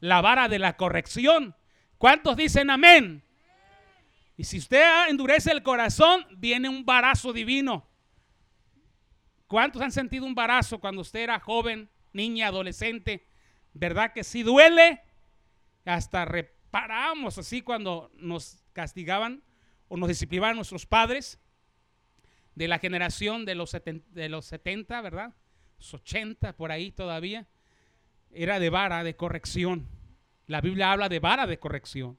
La 0.00 0.22
vara 0.22 0.48
de 0.48 0.58
la 0.58 0.78
corrección. 0.78 1.54
¿Cuántos 1.98 2.36
dicen 2.36 2.70
amén? 2.70 3.22
Y 4.38 4.44
si 4.44 4.58
usted 4.58 5.08
endurece 5.08 5.52
el 5.52 5.62
corazón, 5.62 6.26
viene 6.38 6.70
un 6.70 6.86
barazo 6.86 7.34
divino. 7.34 7.86
¿Cuántos 9.46 9.80
han 9.82 9.92
sentido 9.92 10.26
un 10.26 10.34
barazo 10.34 10.80
cuando 10.80 11.02
usted 11.02 11.20
era 11.20 11.38
joven, 11.38 11.88
niña, 12.12 12.48
adolescente? 12.48 13.26
¿Verdad 13.74 14.12
que 14.12 14.24
sí 14.24 14.42
duele? 14.42 15.02
Hasta 15.84 16.24
reparamos 16.24 17.38
así 17.38 17.62
cuando 17.62 18.10
nos 18.14 18.64
castigaban 18.72 19.42
o 19.88 19.96
nos 19.96 20.08
disciplinaban 20.08 20.56
nuestros 20.56 20.84
padres 20.84 21.38
de 22.56 22.68
la 22.68 22.78
generación 22.78 23.44
de 23.44 23.54
los, 23.54 23.70
de 23.72 24.28
los 24.28 24.46
70, 24.46 25.00
¿verdad? 25.00 25.34
Los 25.78 25.94
80 25.94 26.56
por 26.56 26.72
ahí 26.72 26.90
todavía. 26.90 27.46
Era 28.32 28.58
de 28.58 28.70
vara 28.70 29.04
de 29.04 29.14
corrección. 29.14 29.86
La 30.46 30.60
Biblia 30.60 30.90
habla 30.90 31.08
de 31.08 31.20
vara 31.20 31.46
de 31.46 31.58
corrección. 31.58 32.18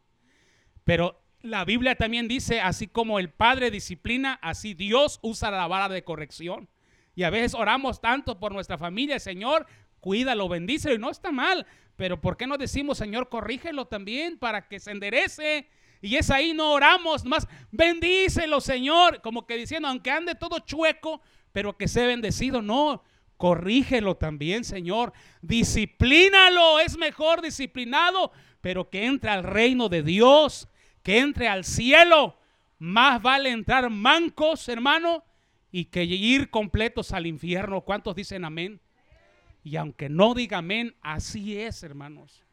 Pero 0.84 1.22
la 1.42 1.66
Biblia 1.66 1.96
también 1.96 2.28
dice, 2.28 2.62
así 2.62 2.88
como 2.88 3.20
el 3.20 3.30
Padre 3.30 3.72
disciplina, 3.72 4.40
así 4.42 4.74
Dios 4.74 5.20
usa 5.22 5.52
la 5.52 5.68
vara 5.68 5.90
de 5.90 6.04
corrección. 6.04 6.70
Y 7.18 7.24
a 7.24 7.32
veces 7.32 7.56
oramos 7.56 8.00
tanto 8.00 8.40
por 8.40 8.52
nuestra 8.52 8.78
familia, 8.78 9.20
Señor, 9.20 9.66
cuídalo, 10.00 10.48
bendícelo, 10.48 10.94
y 10.94 11.00
no 11.00 11.10
está 11.10 11.32
mal. 11.32 11.66
Pero 11.96 12.22
¿por 12.22 12.38
qué 12.38 12.46
no 12.46 12.60
decimos, 12.60 13.00
Señor, 13.00 13.28
corrígelo 13.28 13.88
también 13.88 14.38
para 14.38 14.68
que 14.68 14.80
se 14.80 14.92
enderece? 14.92 15.68
Y 16.00 16.18
es 16.18 16.30
ahí, 16.30 16.54
no 16.54 16.74
oramos 16.74 17.26
más, 17.26 17.48
bendícelo, 17.72 18.62
Señor, 18.62 19.24
como 19.24 19.48
que 19.48 19.58
diciendo, 19.58 19.88
aunque 19.88 20.12
ande 20.12 20.36
todo 20.36 20.60
chueco, 20.60 21.20
pero 21.52 21.76
que 21.76 21.88
sea 21.88 22.06
bendecido, 22.06 22.62
no, 22.62 23.02
corrígelo 23.38 24.16
también, 24.16 24.64
Señor. 24.64 25.12
Disciplínalo, 25.42 26.80
es 26.80 27.00
mejor 27.00 27.42
disciplinado, 27.42 28.32
pero 28.62 28.92
que 28.92 29.06
entre 29.06 29.32
al 29.32 29.42
reino 29.42 29.90
de 29.90 30.04
Dios, 30.04 30.68
que 31.02 31.18
entre 31.18 31.48
al 31.48 31.64
cielo. 31.64 32.38
Más 32.78 33.20
vale 33.24 33.50
entrar 33.50 33.90
mancos, 33.90 34.70
hermano, 34.70 35.24
y 35.72 35.86
que 35.86 36.04
ir 36.04 36.50
completos 36.50 37.12
al 37.12 37.26
infierno. 37.26 37.82
¿Cuántos 37.82 38.16
dicen 38.16 38.46
amén? 38.46 38.82
Y 39.64 39.76
aunque 39.76 40.10
no 40.10 40.34
diga 40.34 40.60
amén, 40.60 40.96
así 41.02 41.60
es, 41.60 41.84
hermanos. 41.84 42.44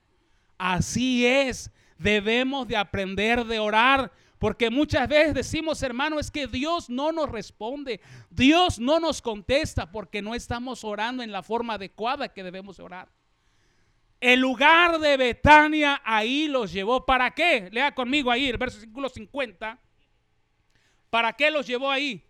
Así 0.58 1.26
es. 1.26 1.70
Debemos 1.98 2.66
de 2.66 2.76
aprender 2.76 3.44
de 3.44 3.58
orar. 3.58 4.12
Porque 4.38 4.68
muchas 4.68 5.08
veces 5.08 5.32
decimos, 5.32 5.82
hermano, 5.82 6.18
es 6.18 6.30
que 6.30 6.46
Dios 6.46 6.90
no 6.90 7.12
nos 7.12 7.30
responde. 7.30 8.00
Dios 8.30 8.78
no 8.78 9.00
nos 9.00 9.22
contesta 9.22 9.90
porque 9.90 10.20
no 10.20 10.34
estamos 10.34 10.84
orando 10.84 11.22
en 11.22 11.32
la 11.32 11.42
forma 11.42 11.74
adecuada 11.74 12.28
que 12.28 12.42
debemos 12.42 12.78
orar. 12.78 13.08
El 14.20 14.40
lugar 14.40 14.98
de 14.98 15.16
Betania 15.16 16.02
ahí 16.04 16.48
los 16.48 16.72
llevó. 16.72 17.06
¿Para 17.06 17.30
qué? 17.30 17.70
Lea 17.72 17.94
conmigo 17.94 18.30
ahí 18.30 18.48
el 18.48 18.58
versículo 18.58 19.08
50. 19.08 19.78
¿Para 21.10 21.32
qué 21.32 21.50
los 21.50 21.66
llevó 21.66 21.90
ahí? 21.90 22.22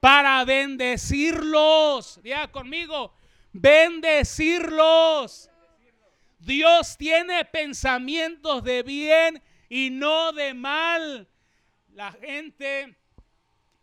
Para 0.00 0.44
bendecirlos. 0.44 2.18
Lea 2.22 2.50
conmigo. 2.50 3.14
Bendecirlos. 3.52 5.50
Dios 6.38 6.96
tiene 6.96 7.44
pensamientos 7.44 8.64
de 8.64 8.82
bien 8.82 9.42
y 9.68 9.90
no 9.90 10.32
de 10.32 10.54
mal. 10.54 11.28
La 11.92 12.12
gente, 12.12 12.96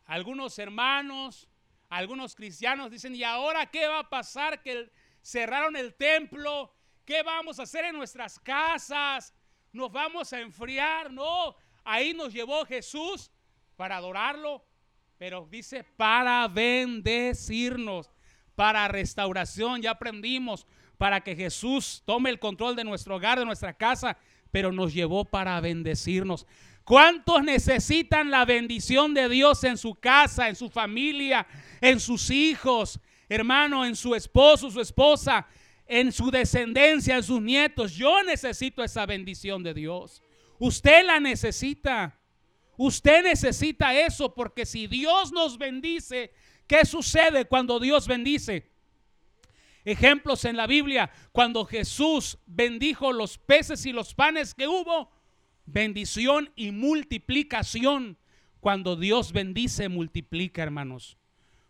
algunos 0.06 0.58
hermanos, 0.58 1.48
algunos 1.90 2.36
cristianos 2.36 2.90
dicen, 2.90 3.16
¿y 3.16 3.24
ahora 3.24 3.68
qué 3.68 3.88
va 3.88 4.00
a 4.00 4.10
pasar? 4.10 4.62
Que 4.64 4.92
cerraron 5.22 5.76
el 5.76 5.94
templo. 5.94 6.74
¿Qué 7.06 7.22
vamos 7.24 7.60
a 7.60 7.64
hacer 7.64 7.86
en 7.86 7.96
nuestras 7.96 8.40
casas? 8.40 9.34
¿Nos 9.72 9.92
vamos 9.92 10.34
a 10.34 10.40
enfriar? 10.40 11.12
No, 11.12 11.56
ahí 11.84 12.14
nos 12.14 12.34
llevó 12.34 12.66
Jesús 12.66 13.32
para 13.76 13.98
adorarlo, 13.98 14.66
pero 15.18 15.48
dice 15.50 15.84
para 15.84 16.48
bendecirnos, 16.48 18.12
para 18.56 18.88
restauración. 18.88 19.82
Ya 19.82 19.92
aprendimos 19.92 20.68
para 20.98 21.22
que 21.22 21.36
Jesús 21.36 22.04
tome 22.06 22.30
el 22.30 22.40
control 22.40 22.76
de 22.76 22.84
nuestro 22.84 23.16
hogar, 23.16 23.40
de 23.40 23.46
nuestra 23.46 23.74
casa, 23.74 24.18
pero 24.52 24.72
nos 24.72 24.94
llevó 24.94 25.26
para 25.26 25.60
bendecirnos. 25.60 26.46
¿Cuántos 26.84 27.44
necesitan 27.44 28.32
la 28.32 28.46
bendición 28.46 29.14
de 29.14 29.28
Dios 29.28 29.64
en 29.64 29.78
su 29.78 29.96
casa, 29.96 30.48
en 30.48 30.56
su 30.56 30.70
familia, 30.70 31.46
en 31.82 32.00
sus 32.00 32.30
hijos, 32.30 33.00
hermano, 33.28 33.86
en 33.86 33.96
su 33.96 34.16
esposo, 34.16 34.72
su 34.72 34.80
esposa, 34.80 35.48
en 35.86 36.12
su 36.12 36.32
descendencia, 36.32 37.18
en 37.18 37.24
sus 37.24 37.42
nietos? 37.42 37.94
Yo 37.94 38.24
necesito 38.24 38.84
esa 38.84 39.06
bendición 39.06 39.64
de 39.64 39.74
Dios. 39.74 40.22
Usted 40.60 41.06
la 41.06 41.20
necesita. 41.20 42.18
Usted 42.78 43.24
necesita 43.24 44.00
eso 44.00 44.34
porque 44.36 44.66
si 44.66 44.86
Dios 44.86 45.32
nos 45.32 45.58
bendice, 45.58 46.32
¿qué 46.68 46.86
sucede 46.86 47.46
cuando 47.46 47.80
Dios 47.80 48.08
bendice? 48.08 48.70
Ejemplos 49.84 50.46
en 50.46 50.58
la 50.58 50.68
Biblia, 50.68 51.10
cuando 51.32 51.66
Jesús 51.66 52.38
bendijo 52.46 53.12
los 53.12 53.38
peces 53.38 53.86
y 53.86 53.94
los 53.94 54.14
panes 54.14 54.54
que 54.54 54.68
hubo, 54.68 55.10
bendición 55.66 56.52
y 56.56 56.72
multiplicación. 56.72 58.18
Cuando 58.60 58.96
Dios 58.96 59.32
bendice, 59.32 59.90
multiplica, 59.90 60.62
hermanos. 60.62 61.18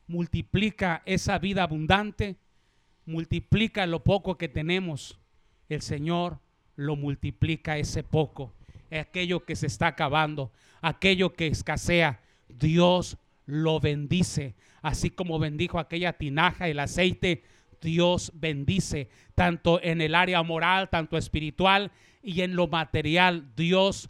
Multiplica 0.08 1.04
esa 1.06 1.38
vida 1.38 1.64
abundante, 1.64 2.38
multiplica 3.06 3.86
lo 3.86 4.04
poco 4.04 4.38
que 4.38 4.50
tenemos. 4.50 5.20
El 5.70 5.82
Señor 5.82 6.40
lo 6.76 6.96
multiplica 6.96 7.78
ese 7.78 8.04
poco, 8.04 8.54
aquello 8.92 9.46
que 9.46 9.56
se 9.56 9.68
está 9.68 9.88
acabando, 9.88 10.52
aquello 10.82 11.34
que 11.34 11.48
escasea. 11.48 12.22
Dios 12.48 13.18
lo 13.46 13.80
bendice, 13.80 14.56
así 14.82 15.10
como 15.10 15.40
bendijo 15.40 15.80
aquella 15.80 16.14
tinaja, 16.14 16.68
el 16.68 16.80
aceite. 16.80 17.44
Dios 17.82 18.32
bendice 18.36 19.10
tanto 19.36 19.82
en 19.82 20.02
el 20.02 20.16
área 20.16 20.42
moral, 20.44 20.90
tanto 20.90 21.18
espiritual 21.18 21.92
y 22.22 22.42
en 22.42 22.56
lo 22.56 22.68
material. 22.68 23.54
Dios 23.56 24.10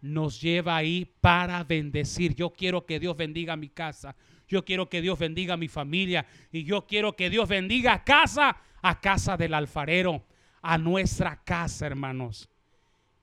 nos 0.00 0.40
lleva 0.40 0.76
ahí 0.76 1.12
para 1.20 1.64
bendecir. 1.64 2.34
Yo 2.34 2.50
quiero 2.50 2.86
que 2.86 3.00
Dios 3.00 3.16
bendiga 3.16 3.56
mi 3.56 3.68
casa. 3.68 4.14
Yo 4.46 4.64
quiero 4.64 4.88
que 4.88 5.02
Dios 5.02 5.18
bendiga 5.18 5.56
mi 5.56 5.68
familia. 5.68 6.26
Y 6.52 6.64
yo 6.64 6.86
quiero 6.86 7.16
que 7.16 7.30
Dios 7.30 7.48
bendiga 7.48 7.92
a 7.92 8.04
casa, 8.04 8.56
a 8.80 9.00
casa 9.00 9.36
del 9.36 9.54
alfarero, 9.54 10.24
a 10.62 10.78
nuestra 10.78 11.42
casa, 11.44 11.86
hermanos. 11.86 12.48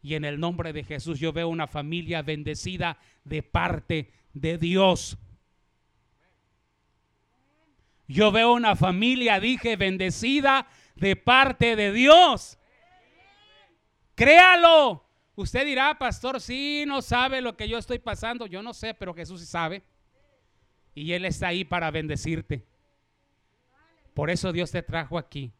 Y 0.05 0.13
en 0.13 0.24
el 0.24 0.39
nombre 0.39 0.71
de 0.71 0.83
Jesús 0.83 1.19
yo 1.19 1.33
veo 1.33 1.47
una 1.47 1.65
familia 1.65 2.21
bendecida 2.21 3.00
de 3.24 3.41
parte 3.41 4.12
de 4.35 4.59
Dios. 4.59 5.17
Yo 8.07 8.31
veo 8.31 8.53
una 8.53 8.75
familia, 8.75 9.39
dije, 9.39 9.77
bendecida 9.77 10.68
de 10.96 11.15
parte 11.15 11.75
de 11.75 11.91
Dios. 11.91 12.59
Créalo. 14.13 15.03
Usted 15.33 15.65
dirá, 15.65 15.98
pastor, 15.98 16.39
sí, 16.39 16.83
no 16.85 17.01
sabe 17.01 17.41
lo 17.41 17.57
que 17.57 17.68
yo 17.68 17.79
estoy 17.79 17.98
pasando. 17.98 18.46
Yo 18.46 18.61
no 18.61 18.75
sé, 18.75 18.94
pero 18.94 19.15
Jesús 19.15 19.41
sí 19.41 19.48
sabe. 19.48 19.81
Y 20.94 21.13
Él 21.13 21.25
está 21.25 21.48
ahí 21.48 21.65
para 21.65 21.89
bendecirte. 21.89 22.63
Por 24.13 24.29
eso 24.29 24.53
Dios 24.53 24.70
te 24.70 24.83
trajo 24.83 25.18
aquí, 25.18 25.51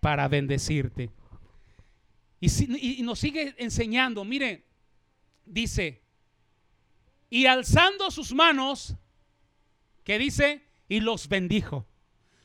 para 0.00 0.28
bendecirte. 0.28 1.10
Y, 2.44 3.02
nos 3.04 3.20
sigue 3.20 3.54
enseñando. 3.56 4.24
Mire, 4.24 4.64
dice, 5.46 6.02
y 7.30 7.46
alzando 7.46 8.10
sus 8.10 8.34
manos, 8.34 8.96
que 10.02 10.18
dice, 10.18 10.66
y 10.88 10.98
los 10.98 11.28
bendijo. 11.28 11.86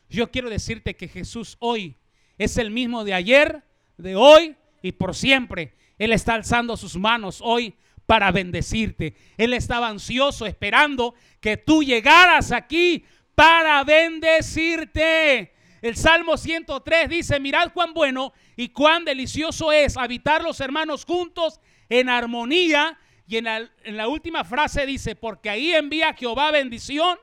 Yo 0.07 0.29
quiero 0.29 0.51
decirte 0.51 0.95
que 0.95 1.07
Jesús 1.07 1.57
hoy 1.60 1.97
es 2.38 2.57
el 2.57 2.69
mismo 2.69 3.03
de 3.03 3.15
ayer, 3.15 3.63
de 3.97 4.15
hoy 4.15 4.55
y 4.83 4.91
por 4.91 5.15
siempre. 5.15 5.73
Él 5.97 6.13
está 6.13 6.36
alzando 6.36 6.77
sus 6.77 6.95
manos 6.95 7.39
hoy 7.43 7.73
para 8.05 8.31
bendecirte. 8.31 9.15
Él 9.36 9.51
estaba 9.55 9.88
ansioso 9.88 10.45
esperando 10.45 11.15
que 11.41 11.57
tú 11.57 11.81
llegaras 11.81 12.51
aquí 12.51 13.03
para 13.33 13.83
bendecirte. 13.83 15.57
El 15.81 15.95
Salmo 15.95 16.37
103 16.37 17.09
dice, 17.09 17.39
mirad 17.39 17.71
cuán 17.73 17.93
bueno 17.93 18.33
y 18.55 18.69
cuán 18.69 19.05
delicioso 19.05 19.71
es 19.71 19.97
habitar 19.97 20.43
los 20.43 20.59
hermanos 20.59 21.05
juntos 21.05 21.59
en 21.89 22.09
armonía. 22.09 22.97
Y 23.27 23.37
en 23.37 23.45
la, 23.45 24.07
última 24.07 24.43
frase 24.43 24.85
dice, 24.85 25.15
porque 25.15 25.49
ahí 25.49 25.73
envía 25.73 26.13
Jehová 26.13 26.51
bendición 26.51 27.17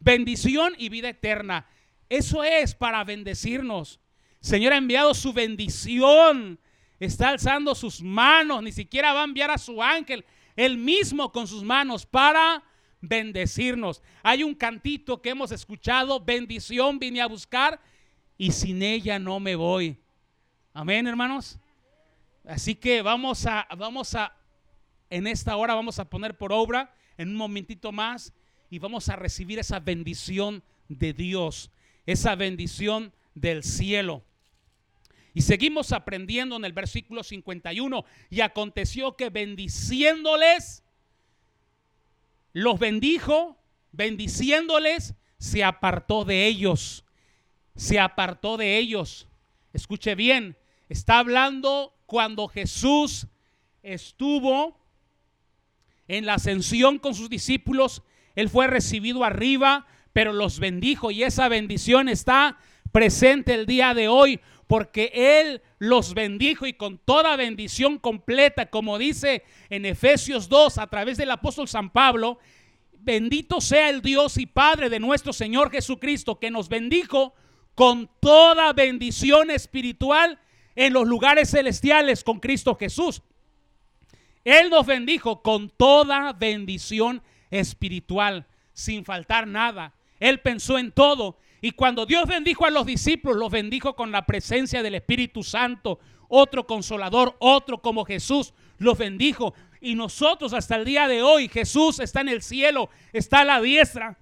bendición 0.00 0.74
y 0.78 0.88
vida 0.88 1.08
eterna. 1.08 1.66
Eso 2.08 2.42
es 2.42 2.74
para 2.74 3.04
bendecirnos. 3.04 4.00
Señor 4.40 4.72
ha 4.72 4.76
enviado 4.76 5.14
su 5.14 5.32
bendición. 5.32 6.58
Está 7.00 7.30
alzando 7.30 7.74
sus 7.74 8.02
manos. 8.02 8.62
Ni 8.62 8.72
siquiera 8.72 9.12
va 9.12 9.22
a 9.22 9.24
enviar 9.24 9.50
a 9.50 9.58
su 9.58 9.82
ángel. 9.82 10.24
Él 10.56 10.76
mismo 10.76 11.30
con 11.32 11.46
sus 11.46 11.62
manos 11.62 12.06
para 12.06 12.62
bendecirnos. 13.00 14.02
Hay 14.22 14.42
un 14.42 14.54
cantito 14.54 15.20
que 15.20 15.30
hemos 15.30 15.52
escuchado. 15.52 16.20
Bendición 16.20 16.98
vine 16.98 17.20
a 17.20 17.26
buscar 17.26 17.80
y 18.36 18.52
sin 18.52 18.82
ella 18.82 19.18
no 19.18 19.40
me 19.40 19.56
voy. 19.56 19.96
Amén, 20.72 21.06
hermanos. 21.06 21.58
Así 22.46 22.74
que 22.74 23.02
vamos 23.02 23.46
a, 23.46 23.66
vamos 23.76 24.14
a, 24.14 24.34
en 25.10 25.26
esta 25.26 25.56
hora 25.56 25.74
vamos 25.74 25.98
a 25.98 26.08
poner 26.08 26.36
por 26.36 26.52
obra 26.52 26.94
en 27.16 27.30
un 27.30 27.36
momentito 27.36 27.92
más 27.92 28.32
y 28.70 28.78
vamos 28.78 29.08
a 29.08 29.16
recibir 29.16 29.58
esa 29.58 29.80
bendición 29.80 30.62
de 30.88 31.12
Dios, 31.12 31.70
esa 32.06 32.34
bendición 32.34 33.12
del 33.34 33.62
cielo. 33.62 34.22
Y 35.34 35.42
seguimos 35.42 35.92
aprendiendo 35.92 36.56
en 36.56 36.64
el 36.64 36.72
versículo 36.72 37.22
51. 37.22 38.04
Y 38.30 38.40
aconteció 38.40 39.16
que 39.16 39.30
bendiciéndoles, 39.30 40.82
los 42.58 42.78
bendijo, 42.78 43.56
bendiciéndoles, 43.92 45.14
se 45.38 45.64
apartó 45.64 46.24
de 46.24 46.46
ellos. 46.46 47.04
Se 47.76 48.00
apartó 48.00 48.56
de 48.56 48.78
ellos. 48.78 49.28
Escuche 49.72 50.14
bien, 50.14 50.56
está 50.88 51.18
hablando 51.18 51.94
cuando 52.06 52.48
Jesús 52.48 53.26
estuvo 53.82 54.78
en 56.08 56.26
la 56.26 56.34
ascensión 56.34 56.98
con 56.98 57.14
sus 57.14 57.28
discípulos 57.28 58.02
él 58.38 58.48
fue 58.48 58.68
recibido 58.68 59.24
arriba, 59.24 59.84
pero 60.12 60.32
los 60.32 60.60
bendijo 60.60 61.10
y 61.10 61.24
esa 61.24 61.48
bendición 61.48 62.08
está 62.08 62.56
presente 62.92 63.54
el 63.54 63.66
día 63.66 63.94
de 63.94 64.08
hoy 64.08 64.40
porque 64.66 65.10
Él 65.14 65.62
los 65.78 66.14
bendijo 66.14 66.66
y 66.66 66.74
con 66.74 66.98
toda 66.98 67.36
bendición 67.36 67.98
completa, 67.98 68.66
como 68.66 68.98
dice 68.98 69.42
en 69.70 69.86
Efesios 69.86 70.48
2 70.48 70.78
a 70.78 70.86
través 70.86 71.16
del 71.16 71.30
apóstol 71.30 71.68
San 71.68 71.90
Pablo, 71.90 72.38
bendito 72.92 73.60
sea 73.60 73.88
el 73.88 74.02
Dios 74.02 74.36
y 74.36 74.46
Padre 74.46 74.90
de 74.90 75.00
nuestro 75.00 75.32
Señor 75.32 75.70
Jesucristo, 75.70 76.38
que 76.38 76.50
nos 76.50 76.68
bendijo 76.68 77.34
con 77.74 78.10
toda 78.20 78.72
bendición 78.74 79.50
espiritual 79.50 80.38
en 80.76 80.92
los 80.92 81.08
lugares 81.08 81.50
celestiales 81.50 82.22
con 82.22 82.38
Cristo 82.38 82.74
Jesús. 82.74 83.22
Él 84.44 84.70
nos 84.70 84.86
bendijo 84.86 85.42
con 85.42 85.70
toda 85.70 86.32
bendición 86.32 87.22
espiritual, 87.50 88.46
sin 88.72 89.04
faltar 89.04 89.46
nada. 89.46 89.94
Él 90.20 90.40
pensó 90.40 90.78
en 90.78 90.92
todo. 90.92 91.38
Y 91.60 91.72
cuando 91.72 92.06
Dios 92.06 92.26
bendijo 92.26 92.66
a 92.66 92.70
los 92.70 92.86
discípulos, 92.86 93.36
los 93.36 93.50
bendijo 93.50 93.96
con 93.96 94.12
la 94.12 94.26
presencia 94.26 94.82
del 94.82 94.94
Espíritu 94.94 95.42
Santo, 95.42 95.98
otro 96.28 96.66
consolador, 96.66 97.36
otro 97.40 97.78
como 97.82 98.04
Jesús, 98.04 98.54
los 98.78 98.96
bendijo. 98.96 99.54
Y 99.80 99.94
nosotros 99.94 100.52
hasta 100.52 100.76
el 100.76 100.84
día 100.84 101.08
de 101.08 101.22
hoy, 101.22 101.48
Jesús 101.48 101.98
está 102.00 102.20
en 102.20 102.28
el 102.28 102.42
cielo, 102.42 102.90
está 103.12 103.40
a 103.40 103.44
la 103.44 103.60
diestra. 103.60 104.18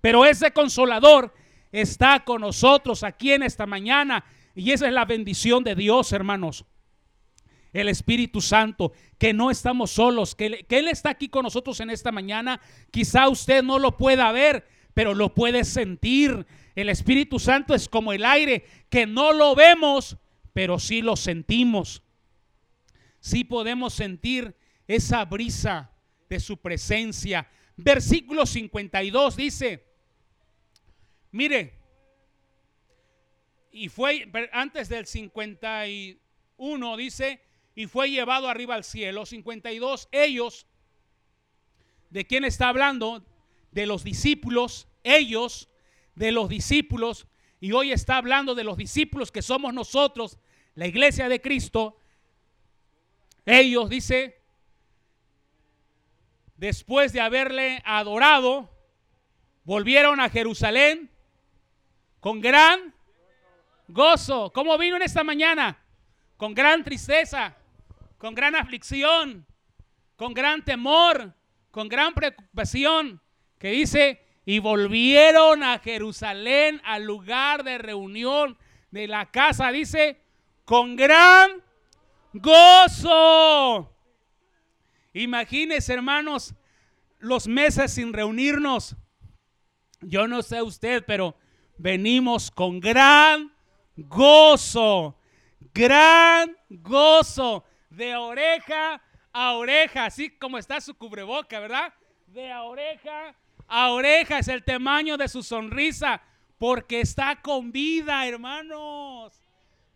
Pero 0.00 0.24
ese 0.24 0.52
consolador 0.52 1.32
está 1.70 2.24
con 2.24 2.40
nosotros 2.40 3.04
aquí 3.04 3.32
en 3.32 3.44
esta 3.44 3.66
mañana. 3.66 4.24
Y 4.54 4.72
esa 4.72 4.86
es 4.86 4.92
la 4.92 5.04
bendición 5.04 5.62
de 5.62 5.74
Dios, 5.74 6.12
hermanos. 6.12 6.64
El 7.72 7.88
Espíritu 7.88 8.40
Santo, 8.40 8.92
que 9.16 9.32
no 9.32 9.50
estamos 9.50 9.92
solos, 9.92 10.34
que, 10.34 10.64
que 10.64 10.78
Él 10.78 10.88
está 10.88 11.10
aquí 11.10 11.28
con 11.28 11.44
nosotros 11.44 11.80
en 11.80 11.90
esta 11.90 12.12
mañana. 12.12 12.60
Quizá 12.90 13.28
usted 13.28 13.62
no 13.62 13.78
lo 13.78 13.96
pueda 13.96 14.30
ver, 14.32 14.66
pero 14.94 15.14
lo 15.14 15.34
puede 15.34 15.64
sentir. 15.64 16.46
El 16.74 16.88
Espíritu 16.88 17.38
Santo 17.38 17.74
es 17.74 17.88
como 17.88 18.12
el 18.12 18.24
aire, 18.24 18.64
que 18.88 19.06
no 19.06 19.32
lo 19.32 19.54
vemos, 19.54 20.16
pero 20.52 20.78
sí 20.78 21.02
lo 21.02 21.16
sentimos. 21.16 22.02
Sí 23.20 23.44
podemos 23.44 23.94
sentir 23.94 24.56
esa 24.86 25.24
brisa 25.24 25.90
de 26.28 26.40
su 26.40 26.56
presencia. 26.58 27.48
Versículo 27.76 28.46
52 28.46 29.36
dice, 29.36 29.86
mire, 31.30 31.78
y 33.70 33.88
fue 33.88 34.30
antes 34.52 34.88
del 34.88 35.06
51 35.06 36.96
dice, 36.96 37.40
y 37.74 37.86
fue 37.86 38.10
llevado 38.10 38.48
arriba 38.48 38.74
al 38.74 38.84
cielo. 38.84 39.24
52, 39.24 40.08
ellos, 40.12 40.66
¿de 42.10 42.26
quién 42.26 42.44
está 42.44 42.68
hablando? 42.68 43.24
De 43.72 43.86
los 43.86 44.04
discípulos, 44.04 44.86
ellos, 45.02 45.68
de 46.14 46.30
los 46.30 46.48
discípulos, 46.48 47.26
y 47.60 47.72
hoy 47.72 47.92
está 47.92 48.16
hablando 48.16 48.54
de 48.54 48.64
los 48.64 48.76
discípulos 48.76 49.30
que 49.30 49.42
somos 49.42 49.74
nosotros, 49.74 50.38
la 50.74 50.86
iglesia 50.86 51.28
de 51.28 51.40
Cristo. 51.40 51.96
Ellos, 53.44 53.88
dice, 53.88 54.40
después 56.56 57.12
de 57.12 57.20
haberle 57.20 57.82
adorado, 57.84 58.70
volvieron 59.64 60.20
a 60.20 60.28
Jerusalén 60.28 61.10
con 62.20 62.40
gran 62.40 62.94
gozo. 63.88 64.52
¿Cómo 64.52 64.76
vino 64.78 64.96
en 64.96 65.02
esta 65.02 65.24
mañana? 65.24 65.78
Con 66.36 66.54
gran 66.54 66.82
tristeza, 66.84 67.56
con 68.18 68.34
gran 68.34 68.54
aflicción, 68.54 69.46
con 70.16 70.34
gran 70.34 70.64
temor, 70.64 71.34
con 71.70 71.88
gran 71.88 72.14
preocupación, 72.14 73.20
que 73.62 73.70
dice, 73.70 74.20
y 74.44 74.58
volvieron 74.58 75.62
a 75.62 75.78
Jerusalén, 75.78 76.80
al 76.84 77.04
lugar 77.04 77.62
de 77.62 77.78
reunión 77.78 78.58
de 78.90 79.06
la 79.06 79.30
casa, 79.30 79.70
dice, 79.70 80.20
con 80.64 80.96
gran 80.96 81.62
gozo. 82.32 83.96
Imagínense, 85.12 85.94
hermanos, 85.94 86.56
los 87.20 87.46
meses 87.46 87.94
sin 87.94 88.12
reunirnos. 88.12 88.96
Yo 90.00 90.26
no 90.26 90.42
sé 90.42 90.60
usted, 90.60 91.04
pero 91.06 91.36
venimos 91.78 92.50
con 92.50 92.80
gran 92.80 93.54
gozo, 93.94 95.16
gran 95.72 96.56
gozo, 96.68 97.64
de 97.90 98.16
oreja 98.16 99.00
a 99.32 99.52
oreja, 99.52 100.06
así 100.06 100.30
como 100.30 100.58
está 100.58 100.80
su 100.80 100.96
cubreboca, 100.96 101.60
¿verdad? 101.60 101.94
De 102.26 102.52
oreja 102.54 103.36
a 103.74 103.90
oreja 103.90 104.38
es 104.38 104.48
el 104.48 104.62
tamaño 104.62 105.16
de 105.16 105.28
su 105.28 105.42
sonrisa, 105.42 106.20
porque 106.58 107.00
está 107.00 107.40
con 107.40 107.72
vida, 107.72 108.26
hermanos. 108.26 109.32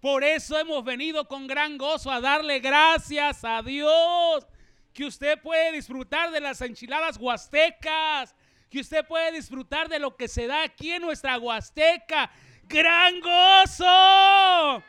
Por 0.01 0.25
eso 0.25 0.59
hemos 0.59 0.83
venido 0.83 1.29
con 1.29 1.47
gran 1.47 1.77
gozo 1.77 2.11
a 2.11 2.23
darle 2.23 2.61
gracias 2.61 3.45
a 3.45 3.61
Dios. 3.61 4.47
Que 4.95 5.05
usted 5.05 5.39
puede 5.43 5.73
disfrutar 5.73 6.31
de 6.31 6.41
las 6.41 6.63
enchiladas 6.63 7.19
huastecas. 7.19 8.35
Que 8.71 8.81
usted 8.81 9.07
puede 9.07 9.33
disfrutar 9.33 9.91
de 9.91 9.99
lo 9.99 10.17
que 10.17 10.27
se 10.27 10.47
da 10.47 10.63
aquí 10.63 10.93
en 10.93 11.03
nuestra 11.03 11.39
huasteca 11.39 12.31
gran 12.67 13.21
gozo. 13.21 14.83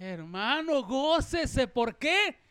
Hermano, 0.00 0.82
gócese. 0.82 1.68
¿Por 1.68 1.96
qué? 1.96 2.41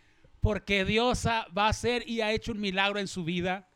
Porque 0.41 0.85
Dios 0.85 1.25
va 1.25 1.65
a 1.65 1.69
hacer 1.69 2.07
y 2.09 2.21
ha 2.21 2.31
hecho 2.31 2.51
un 2.51 2.59
milagro 2.59 2.99
en 2.99 3.07
su 3.07 3.23
vida. 3.23 3.67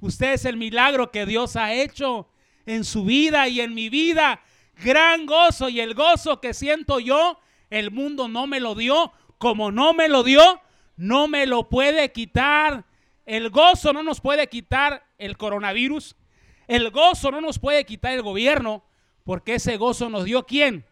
Usted 0.00 0.32
es 0.32 0.44
el 0.44 0.56
milagro 0.56 1.10
que 1.10 1.26
Dios 1.26 1.56
ha 1.56 1.74
hecho 1.74 2.28
en 2.66 2.84
su 2.84 3.04
vida 3.04 3.46
y 3.48 3.60
en 3.60 3.74
mi 3.74 3.88
vida. 3.88 4.40
Gran 4.82 5.26
gozo 5.26 5.68
y 5.68 5.80
el 5.80 5.94
gozo 5.94 6.40
que 6.40 6.54
siento 6.54 6.98
yo, 6.98 7.38
el 7.70 7.90
mundo 7.90 8.28
no 8.28 8.46
me 8.46 8.60
lo 8.60 8.74
dio. 8.74 9.12
Como 9.38 9.70
no 9.70 9.92
me 9.92 10.08
lo 10.08 10.22
dio, 10.22 10.60
no 10.96 11.28
me 11.28 11.46
lo 11.46 11.68
puede 11.68 12.12
quitar. 12.12 12.84
El 13.26 13.50
gozo 13.50 13.92
no 13.92 14.02
nos 14.02 14.20
puede 14.20 14.48
quitar 14.48 15.06
el 15.18 15.36
coronavirus. 15.36 16.16
El 16.66 16.90
gozo 16.90 17.30
no 17.30 17.40
nos 17.40 17.58
puede 17.58 17.84
quitar 17.84 18.12
el 18.12 18.22
gobierno. 18.22 18.84
Porque 19.24 19.54
ese 19.54 19.76
gozo 19.76 20.08
nos 20.08 20.24
dio 20.24 20.46
quién? 20.46 20.84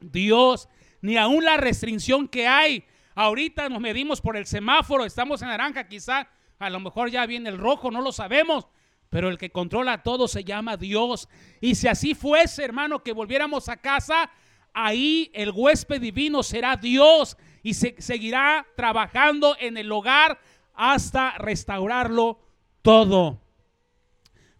Dios. 0.00 0.68
Ni 1.00 1.16
aún 1.16 1.44
la 1.44 1.56
restricción 1.56 2.28
que 2.28 2.46
hay. 2.46 2.84
Ahorita 3.20 3.68
nos 3.68 3.82
medimos 3.82 4.18
por 4.22 4.38
el 4.38 4.46
semáforo. 4.46 5.04
Estamos 5.04 5.42
en 5.42 5.48
naranja 5.48 5.86
quizá. 5.86 6.26
A 6.58 6.70
lo 6.70 6.80
mejor 6.80 7.10
ya 7.10 7.26
viene 7.26 7.50
el 7.50 7.58
rojo. 7.58 7.90
No 7.90 8.00
lo 8.00 8.12
sabemos. 8.12 8.66
Pero 9.10 9.28
el 9.28 9.36
que 9.36 9.50
controla 9.50 10.02
todo 10.02 10.26
se 10.26 10.42
llama 10.42 10.78
Dios. 10.78 11.28
Y 11.60 11.74
si 11.74 11.86
así 11.86 12.14
fuese, 12.14 12.64
hermano, 12.64 13.02
que 13.02 13.12
volviéramos 13.12 13.68
a 13.68 13.76
casa, 13.76 14.30
ahí 14.72 15.30
el 15.34 15.50
huésped 15.50 16.00
divino 16.00 16.42
será 16.42 16.76
Dios 16.76 17.36
y 17.62 17.74
se 17.74 17.94
seguirá 17.98 18.66
trabajando 18.74 19.54
en 19.60 19.76
el 19.76 19.92
hogar 19.92 20.40
hasta 20.72 21.36
restaurarlo 21.36 22.40
todo. 22.80 23.38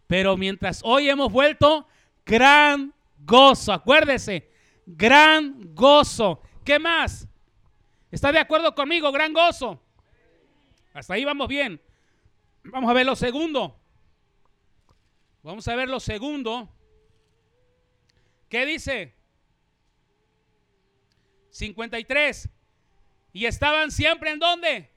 Pero 0.07 0.37
mientras 0.37 0.83
hoy 0.85 1.09
hemos 1.09 1.33
vuelto, 1.33 1.88
gran 2.27 2.92
gozo, 3.20 3.73
acuérdese, 3.73 4.51
gran 4.85 5.75
gozo. 5.75 6.42
¿Qué 6.62 6.79
más? 6.79 7.27
¿Está 8.11 8.33
de 8.33 8.38
acuerdo 8.38 8.75
conmigo? 8.75 9.12
Gran 9.12 9.33
gozo. 9.33 9.81
Hasta 10.92 11.14
ahí 11.14 11.25
vamos 11.25 11.49
bien. 11.49 11.81
Vamos 12.64 12.90
a 12.90 12.94
ver 12.94 13.07
lo 13.07 13.16
segundo. 13.16 13.79
Vamos 15.42 15.66
a 15.68 15.77
ver 15.77 15.88
lo 15.88 16.01
segundo. 16.01 16.68
¿Qué 18.49 18.66
dice? 18.66 19.14
53. 21.51 22.49
Y 23.33 23.46
estaban 23.46 23.90
siempre 23.90 24.33
en 24.33 24.38
dónde? 24.38 24.90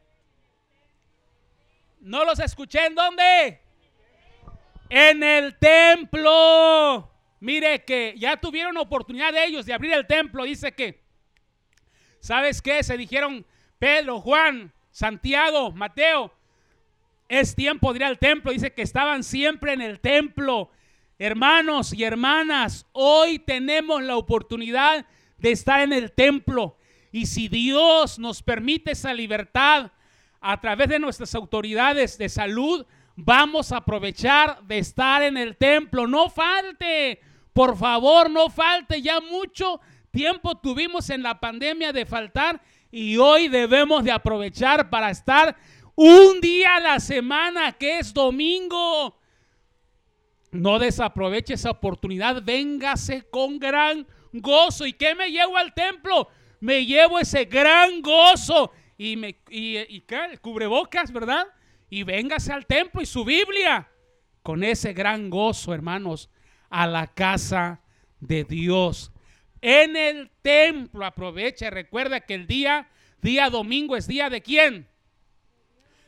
No 1.99 2.25
los 2.25 2.39
escuché 2.39 2.87
en 2.87 2.95
dónde? 2.95 3.61
En 4.89 5.23
el 5.23 5.57
templo. 5.59 7.11
Mire 7.39 7.83
que 7.85 8.15
ya 8.17 8.37
tuvieron 8.37 8.75
oportunidad 8.77 9.31
de 9.31 9.45
ellos 9.45 9.65
de 9.65 9.73
abrir 9.73 9.93
el 9.93 10.07
templo. 10.07 10.43
Dice 10.43 10.73
que, 10.73 11.02
¿sabes 12.23 12.61
qué? 12.61 12.81
Se 12.83 12.97
dijeron 12.97 13.45
Pedro, 13.77 14.21
Juan, 14.21 14.71
Santiago, 14.91 15.71
Mateo. 15.73 16.33
Es 17.27 17.53
tiempo 17.53 17.91
de 17.91 17.99
ir 17.99 18.05
al 18.05 18.17
templo. 18.17 18.51
Dice 18.51 18.73
que 18.73 18.81
estaban 18.81 19.23
siempre 19.23 19.73
en 19.73 19.81
el 19.81 19.99
templo. 19.99 20.71
Hermanos 21.19 21.93
y 21.93 22.03
hermanas, 22.03 22.87
hoy 22.93 23.39
tenemos 23.39 24.01
la 24.01 24.15
oportunidad 24.15 25.05
de 25.37 25.51
estar 25.51 25.81
en 25.81 25.91
el 25.91 26.13
templo. 26.13 26.77
Y 27.11 27.25
si 27.25 27.49
Dios 27.49 28.17
nos 28.17 28.41
permite 28.41 28.91
esa 28.91 29.13
libertad, 29.13 29.91
a 30.39 30.59
través 30.59 30.89
de 30.89 30.99
nuestras 30.99 31.35
autoridades 31.35 32.17
de 32.17 32.29
salud, 32.29 32.85
vamos 33.15 33.71
a 33.71 33.77
aprovechar 33.77 34.61
de 34.63 34.77
estar 34.77 35.21
en 35.23 35.37
el 35.37 35.55
templo. 35.57 36.07
No 36.07 36.29
falte, 36.29 37.21
por 37.53 37.77
favor, 37.77 38.29
no 38.29 38.49
falte. 38.49 39.01
Ya 39.01 39.19
mucho 39.19 39.79
tiempo 40.13 40.55
tuvimos 40.55 41.09
en 41.09 41.23
la 41.23 41.39
pandemia 41.39 41.91
de 41.91 42.05
faltar 42.05 42.61
y 42.91 43.17
hoy 43.17 43.47
debemos 43.47 44.03
de 44.03 44.11
aprovechar 44.11 44.89
para 44.91 45.09
estar 45.09 45.57
un 45.95 46.39
día 46.39 46.75
a 46.75 46.79
la 46.79 46.99
semana, 46.99 47.71
que 47.73 47.97
es 47.97 48.13
domingo. 48.13 49.19
No 50.51 50.77
desaproveche 50.77 51.55
esa 51.55 51.71
oportunidad, 51.71 52.43
véngase 52.43 53.23
con 53.31 53.57
gran 53.57 54.05
gozo. 54.31 54.85
¿Y 54.85 54.93
qué 54.93 55.15
me 55.15 55.31
llevo 55.31 55.57
al 55.57 55.73
templo? 55.73 56.29
Me 56.59 56.85
llevo 56.85 57.17
ese 57.17 57.45
gran 57.45 58.01
gozo 58.03 58.71
y, 58.97 59.17
me, 59.17 59.35
y, 59.49 59.79
y 59.79 60.05
cubrebocas, 60.41 61.11
¿verdad? 61.11 61.47
Y 61.89 62.03
véngase 62.03 62.53
al 62.53 62.67
templo 62.67 63.01
y 63.01 63.07
su 63.07 63.25
Biblia 63.25 63.89
con 64.43 64.63
ese 64.63 64.93
gran 64.93 65.31
gozo, 65.31 65.73
hermanos, 65.73 66.29
a 66.69 66.85
la 66.85 67.07
casa 67.07 67.81
de 68.19 68.43
Dios. 68.43 69.12
En 69.63 69.95
el 69.95 70.29
templo, 70.41 71.05
aprovecha 71.05 71.67
y 71.67 71.69
recuerda 71.69 72.19
que 72.19 72.33
el 72.33 72.45
día, 72.45 72.89
día 73.21 73.49
domingo 73.49 73.95
es 73.95 74.07
día 74.07 74.29
de 74.29 74.41
quién? 74.41 74.87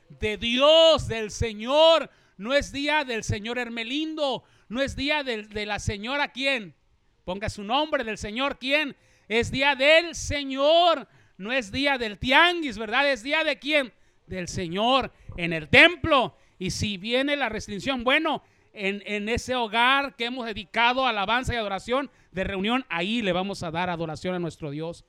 De 0.09 0.37
Dios, 0.37 1.07
del 1.07 1.31
Señor. 1.31 2.11
No 2.37 2.53
es 2.53 2.73
día 2.73 3.05
del 3.05 3.23
Señor 3.23 3.57
Hermelindo, 3.57 4.43
no 4.67 4.81
es 4.81 4.97
día 4.97 5.23
de, 5.23 5.43
de 5.43 5.65
la 5.65 5.79
señora 5.79 6.33
quién. 6.33 6.75
Ponga 7.23 7.49
su 7.49 7.63
nombre 7.63 8.03
del 8.03 8.17
Señor 8.17 8.59
quién. 8.59 8.93
Es 9.29 9.51
día 9.51 9.73
del 9.73 10.13
Señor 10.13 11.07
no 11.37 11.51
es 11.51 11.71
día 11.71 11.97
del 11.97 12.17
tianguis, 12.17 12.77
¿verdad? 12.77 13.11
Es 13.11 13.23
día 13.23 13.43
de 13.43 13.59
quién? 13.59 13.91
Del 14.27 14.47
Señor 14.47 15.11
en 15.37 15.53
el 15.53 15.67
templo. 15.69 16.37
Y 16.57 16.71
si 16.71 16.97
viene 16.97 17.35
la 17.35 17.49
restricción, 17.49 18.03
bueno, 18.03 18.43
en, 18.75 19.29
ese 19.29 19.55
hogar 19.55 20.15
que 20.15 20.25
hemos 20.25 20.45
dedicado 20.45 21.05
a 21.05 21.09
alabanza 21.09 21.53
y 21.53 21.57
adoración 21.57 22.11
de 22.31 22.43
reunión, 22.43 22.85
ahí 22.89 23.21
le 23.21 23.31
vamos 23.31 23.63
a 23.63 23.71
dar 23.71 23.89
adoración 23.89 24.35
a 24.35 24.39
nuestro 24.39 24.69
Dios. 24.69 25.05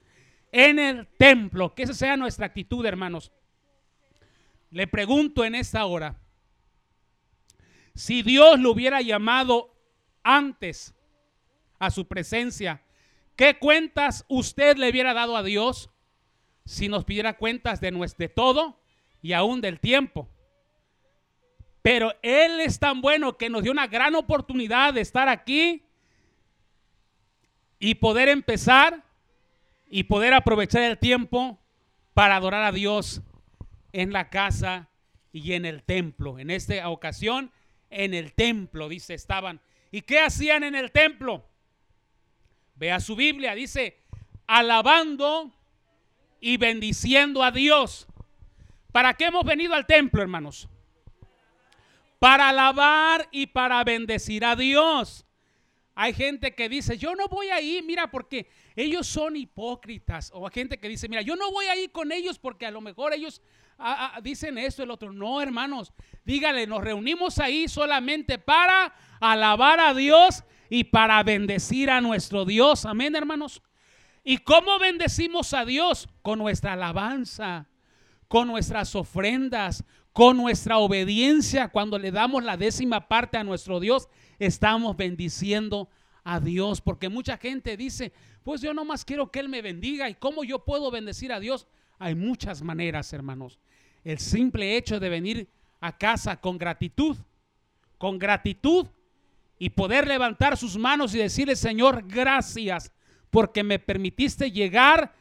En 0.53 0.79
el 0.79 1.07
templo, 1.07 1.75
que 1.75 1.83
esa 1.83 1.95
sea 1.95 2.17
nuestra 2.17 2.47
actitud, 2.47 2.85
hermanos. 2.87 3.33
Le 4.71 4.87
pregunto 4.87 5.45
en 5.45 5.55
esta 5.55 5.85
hora, 5.85 6.21
si 7.95 8.23
Dios 8.23 8.61
lo 8.61 8.71
hubiera 8.73 9.01
llamado 9.01 9.75
antes 10.23 10.95
a 11.79 11.91
su 11.91 12.07
presencia, 12.07 12.83
¿qué 13.37 13.59
cuentas 13.59 14.25
usted 14.29 14.77
le 14.77 14.91
hubiera 14.91 15.15
dado 15.15 15.37
a 15.37 15.43
Dios 15.43 15.91
si 16.65 16.89
nos 16.89 17.05
pidiera 17.05 17.37
cuentas 17.37 17.81
de, 17.81 17.91
nuestro, 17.91 18.25
de 18.25 18.29
todo 18.29 18.81
y 19.23 19.33
aún 19.33 19.61
del 19.61 19.81
tiempo? 19.81 20.29
Pero 21.87 22.13
Él 22.21 22.59
es 22.59 22.81
tan 22.81 23.01
bueno 23.01 23.39
que 23.39 23.49
nos 23.49 23.63
dio 23.63 23.71
una 23.71 23.87
gran 23.87 24.17
oportunidad 24.17 24.93
de 24.93 25.03
estar 25.03 25.29
aquí 25.29 25.85
y 27.79 27.95
poder 27.95 28.29
empezar 28.29 29.05
y 29.89 30.03
poder 30.03 30.35
aprovechar 30.35 30.83
el 30.83 30.99
tiempo 30.99 31.61
para 32.13 32.35
adorar 32.35 32.65
a 32.65 32.73
Dios 32.73 33.23
en 33.93 34.13
la 34.13 34.31
casa 34.31 34.89
y 35.31 35.53
en 35.53 35.65
el 35.65 35.85
templo. 35.85 36.41
En 36.41 36.51
esta 36.51 36.89
ocasión, 36.89 37.53
en 37.91 38.15
el 38.15 38.33
templo, 38.33 38.89
dice, 38.89 39.15
estaban. 39.15 39.61
¿Y 39.93 40.03
qué 40.03 40.19
hacían 40.19 40.65
en 40.65 40.75
el 40.75 40.91
templo? 40.91 41.47
Vea 42.75 42.99
su 42.99 43.15
Biblia, 43.15 43.55
dice, 43.55 44.01
alabando 44.49 45.53
y 46.41 46.57
bendiciendo 46.57 47.45
a 47.45 47.53
Dios. 47.53 48.09
¿Para 48.91 49.15
qué 49.15 49.27
hemos 49.27 49.45
venido 49.45 49.73
al 49.73 49.87
templo, 49.87 50.21
hermanos? 50.21 50.69
Para 52.19 52.49
alabar 52.49 53.29
y 53.31 53.47
para 53.47 53.83
bendecir 53.85 54.45
a 54.45 54.57
Dios. 54.57 55.27
Hay 55.95 56.13
gente 56.13 56.55
que 56.55 56.69
dice, 56.69 56.99
yo 56.99 57.15
no 57.15 57.27
voy 57.27 57.49
ahí, 57.49 57.83
mira, 57.83 58.11
porque 58.11 58.51
ellos 58.77 59.07
son 59.07 59.35
hipócritas. 59.35 60.31
O 60.35 60.47
hay 60.47 60.53
gente 60.53 60.79
que 60.79 60.89
dice, 60.89 61.09
mira, 61.09 61.23
yo 61.23 61.37
no 61.37 61.51
voy 61.51 61.67
ahí 61.67 61.89
con 61.89 62.13
ellos 62.13 62.39
porque 62.39 62.67
a 62.67 62.71
lo 62.71 62.83
mejor 62.83 63.15
ellos 63.15 63.41
ah, 63.79 64.13
ah, 64.15 64.21
dicen 64.21 64.59
esto, 64.59 64.83
el 64.83 64.91
otro. 64.91 65.11
No, 65.11 65.41
hermanos, 65.41 65.95
dígale, 66.23 66.67
nos 66.67 66.85
reunimos 66.85 67.39
ahí 67.39 67.67
solamente 67.67 68.39
para 68.39 68.95
alabar 69.21 69.81
a 69.81 69.95
Dios 69.95 70.45
y 70.69 70.85
para 70.85 71.23
bendecir 71.23 71.91
a 71.91 72.03
nuestro 72.03 72.45
Dios. 72.45 72.85
Amén, 72.85 73.17
hermanos. 73.17 73.63
¿Y 74.23 74.39
cómo 74.39 74.79
bendecimos 74.79 75.55
a 75.55 75.65
Dios? 75.65 76.09
Con 76.21 76.41
nuestra 76.41 76.75
alabanza, 76.75 77.69
con 78.29 78.49
nuestras 78.49 78.95
ofrendas, 78.95 79.85
con 80.17 80.39
nuestra 80.39 80.79
obediencia. 80.79 81.69
Cuando 81.69 81.99
le 81.99 82.11
damos 82.11 82.43
la 82.43 82.57
décima 82.57 83.07
parte 83.07 83.37
a 83.37 83.45
nuestro 83.45 83.81
Dios, 83.81 84.09
estamos 84.39 84.97
bendiciendo 84.97 85.91
a 86.25 86.41
Dios. 86.41 86.81
Porque 86.81 87.11
mucha 87.11 87.37
gente 87.37 87.77
dice, 87.77 88.15
pues 88.43 88.63
yo 88.63 88.73
nomás 88.73 89.05
quiero 89.05 89.31
que 89.31 89.41
Él 89.41 89.51
me 89.51 89.61
bendiga. 89.61 90.09
¿Y 90.09 90.15
cómo 90.15 90.43
yo 90.43 90.65
puedo 90.65 90.91
bendecir 90.91 91.35
a 91.35 91.39
Dios? 91.39 91.67
Hay 91.99 92.15
muchas 92.15 92.63
maneras, 92.63 93.13
hermanos. 93.13 93.61
El 94.05 94.19
simple 94.19 94.79
hecho 94.79 94.99
de 94.99 95.11
venir 95.11 95.51
a 95.81 95.99
casa 95.99 96.41
con 96.41 96.57
gratitud, 96.57 97.19
con 97.99 98.19
gratitud 98.19 98.87
y 99.59 99.69
poder 99.69 100.07
levantar 100.09 100.57
sus 100.57 100.79
manos 100.79 101.15
y 101.15 101.19
decirle, 101.19 101.57
Señor, 101.57 102.07
gracias 102.09 102.91
porque 103.29 103.63
me 103.63 103.79
permitiste 103.79 104.51
llegar 104.51 105.13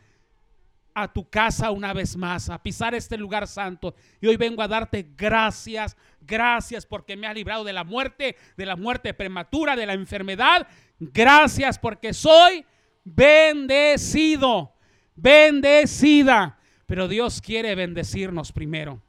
a 0.96 1.12
tu 1.12 1.30
casa 1.30 1.72
una 1.72 1.94
vez 1.94 2.16
más, 2.16 2.50
a 2.50 2.64
pisar 2.64 2.96
este 2.96 3.18
lugar 3.18 3.48
santo. 3.48 3.94
Y 4.22 4.28
hoy 4.28 4.38
vengo 4.38 4.62
a 4.62 4.68
darte 4.68 5.06
gracias, 5.16 5.98
gracias 6.22 6.86
porque 6.86 7.18
me 7.18 7.28
has 7.28 7.36
librado 7.36 7.66
de 7.66 7.74
la 7.74 7.84
muerte, 7.84 8.38
de 8.56 8.66
la 8.66 8.78
muerte 8.78 9.14
prematura, 9.14 9.76
de 9.76 9.86
la 9.86 9.94
enfermedad. 9.94 10.68
Gracias 10.98 11.78
porque 11.78 12.14
soy 12.14 12.66
bendecido, 13.04 14.74
bendecida. 15.16 16.58
Pero 16.86 17.10
Dios 17.10 17.42
quiere 17.42 17.76
bendecirnos 17.76 18.54
primero, 18.54 19.02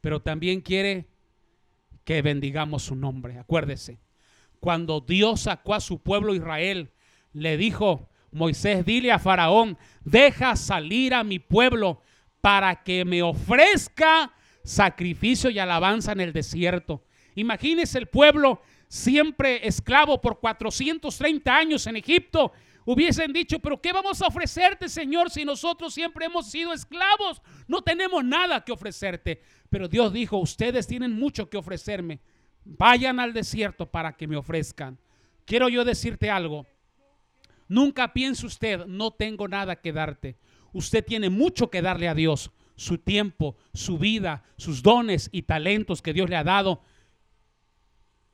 pero 0.00 0.22
también 0.22 0.62
quiere 0.62 1.06
que 2.04 2.22
bendigamos 2.22 2.84
su 2.84 2.96
nombre. 2.96 3.38
Acuérdese, 3.38 4.00
cuando 4.58 5.00
Dios 5.00 5.42
sacó 5.42 5.74
a 5.74 5.80
su 5.80 6.02
pueblo 6.02 6.34
Israel, 6.34 6.92
le 7.34 7.58
dijo, 7.58 8.08
Moisés, 8.30 8.84
dile 8.84 9.10
a 9.12 9.18
Faraón, 9.18 9.78
deja 10.04 10.56
salir 10.56 11.14
a 11.14 11.24
mi 11.24 11.38
pueblo 11.38 12.02
para 12.40 12.82
que 12.82 13.04
me 13.04 13.22
ofrezca 13.22 14.32
sacrificio 14.62 15.50
y 15.50 15.58
alabanza 15.58 16.12
en 16.12 16.20
el 16.20 16.32
desierto. 16.32 17.04
Imagínese 17.34 17.98
el 17.98 18.06
pueblo 18.06 18.60
siempre 18.88 19.66
esclavo 19.66 20.20
por 20.20 20.40
430 20.40 21.56
años 21.56 21.86
en 21.86 21.96
Egipto. 21.96 22.52
Hubiesen 22.84 23.32
dicho, 23.32 23.58
pero 23.58 23.80
¿qué 23.80 23.92
vamos 23.92 24.22
a 24.22 24.26
ofrecerte, 24.26 24.88
Señor, 24.88 25.30
si 25.30 25.44
nosotros 25.44 25.92
siempre 25.92 26.26
hemos 26.26 26.50
sido 26.50 26.72
esclavos? 26.72 27.42
No 27.66 27.82
tenemos 27.82 28.24
nada 28.24 28.64
que 28.64 28.72
ofrecerte. 28.72 29.42
Pero 29.68 29.88
Dios 29.88 30.12
dijo, 30.12 30.38
ustedes 30.38 30.86
tienen 30.86 31.12
mucho 31.12 31.50
que 31.50 31.58
ofrecerme. 31.58 32.20
Vayan 32.64 33.20
al 33.20 33.32
desierto 33.32 33.90
para 33.90 34.16
que 34.16 34.26
me 34.26 34.36
ofrezcan. 34.36 34.98
Quiero 35.44 35.68
yo 35.68 35.84
decirte 35.84 36.30
algo. 36.30 36.66
Nunca 37.68 38.14
piense 38.14 38.46
usted, 38.46 38.86
no 38.86 39.10
tengo 39.10 39.46
nada 39.46 39.76
que 39.76 39.92
darte. 39.92 40.38
Usted 40.72 41.04
tiene 41.04 41.30
mucho 41.30 41.70
que 41.70 41.82
darle 41.82 42.08
a 42.08 42.14
Dios. 42.14 42.50
Su 42.76 42.98
tiempo, 42.98 43.56
su 43.74 43.98
vida, 43.98 44.44
sus 44.56 44.82
dones 44.82 45.28
y 45.32 45.42
talentos 45.42 46.00
que 46.00 46.12
Dios 46.12 46.30
le 46.30 46.36
ha 46.36 46.44
dado. 46.44 46.82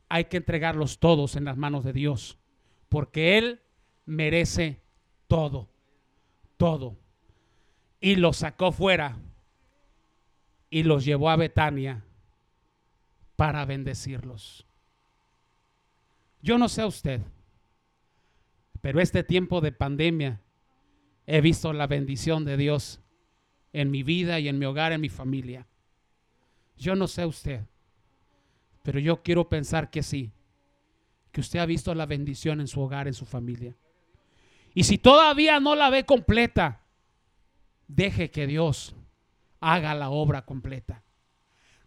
Hay 0.09 0.27
que 0.27 0.37
entregarlos 0.37 0.99
todos 0.99 1.35
en 1.37 1.44
las 1.44 1.57
manos 1.57 1.85
de 1.85 1.92
Dios. 1.92 2.38
Porque 2.88 3.38
Él 3.38 3.61
merece 4.05 4.83
todo. 5.27 5.68
Todo. 6.57 6.97
Y 8.01 8.16
los 8.16 8.37
sacó 8.37 8.70
fuera. 8.70 9.16
Y 10.70 10.83
los 10.83 11.05
llevó 11.05 11.31
a 11.31 11.37
Betania 11.37 12.05
para 13.37 13.64
bendecirlos. 13.64 14.66
Yo 16.42 16.59
no 16.59 16.68
sé 16.68 16.83
a 16.83 16.87
usted. 16.87 17.23
Pero 18.85 19.01
este 19.01 19.25
tiempo 19.25 19.62
de 19.62 19.73
pandemia 19.73 20.42
he 21.25 21.40
visto 21.40 21.73
la 21.73 21.87
bendición 21.87 22.44
de 22.44 22.59
Dios 22.59 23.01
en 23.73 23.90
mi 23.90 24.03
vida 24.03 24.40
y 24.40 24.49
en 24.49 24.59
mi 24.59 24.66
hogar, 24.66 24.92
en 24.92 25.01
mi 25.01 25.09
familia. 25.09 25.66
Yo 26.77 26.94
no 26.94 27.09
sé 27.09 27.25
usted, 27.25 27.62
pero 28.83 28.99
yo 28.99 29.23
quiero 29.23 29.49
pensar 29.49 29.88
que 29.88 30.03
sí, 30.03 30.33
que 31.33 31.40
usted 31.40 31.61
ha 31.61 31.64
visto 31.64 31.94
la 31.94 32.05
bendición 32.05 32.61
en 32.61 32.68
su 32.68 32.79
hogar, 32.83 33.09
en 33.09 33.14
su 33.14 33.25
familia. 33.25 33.75
Y 34.75 34.85
si 34.85 34.99
todavía 34.99 35.61
no 35.61 35.75
la 35.77 35.88
ve 35.88 36.05
completa, 36.05 36.83
deje 37.88 38.31
que 38.31 38.47
Dios 38.47 38.94
haga 39.61 39.94
la 39.94 40.11
obra 40.11 40.44
completa. 40.44 41.03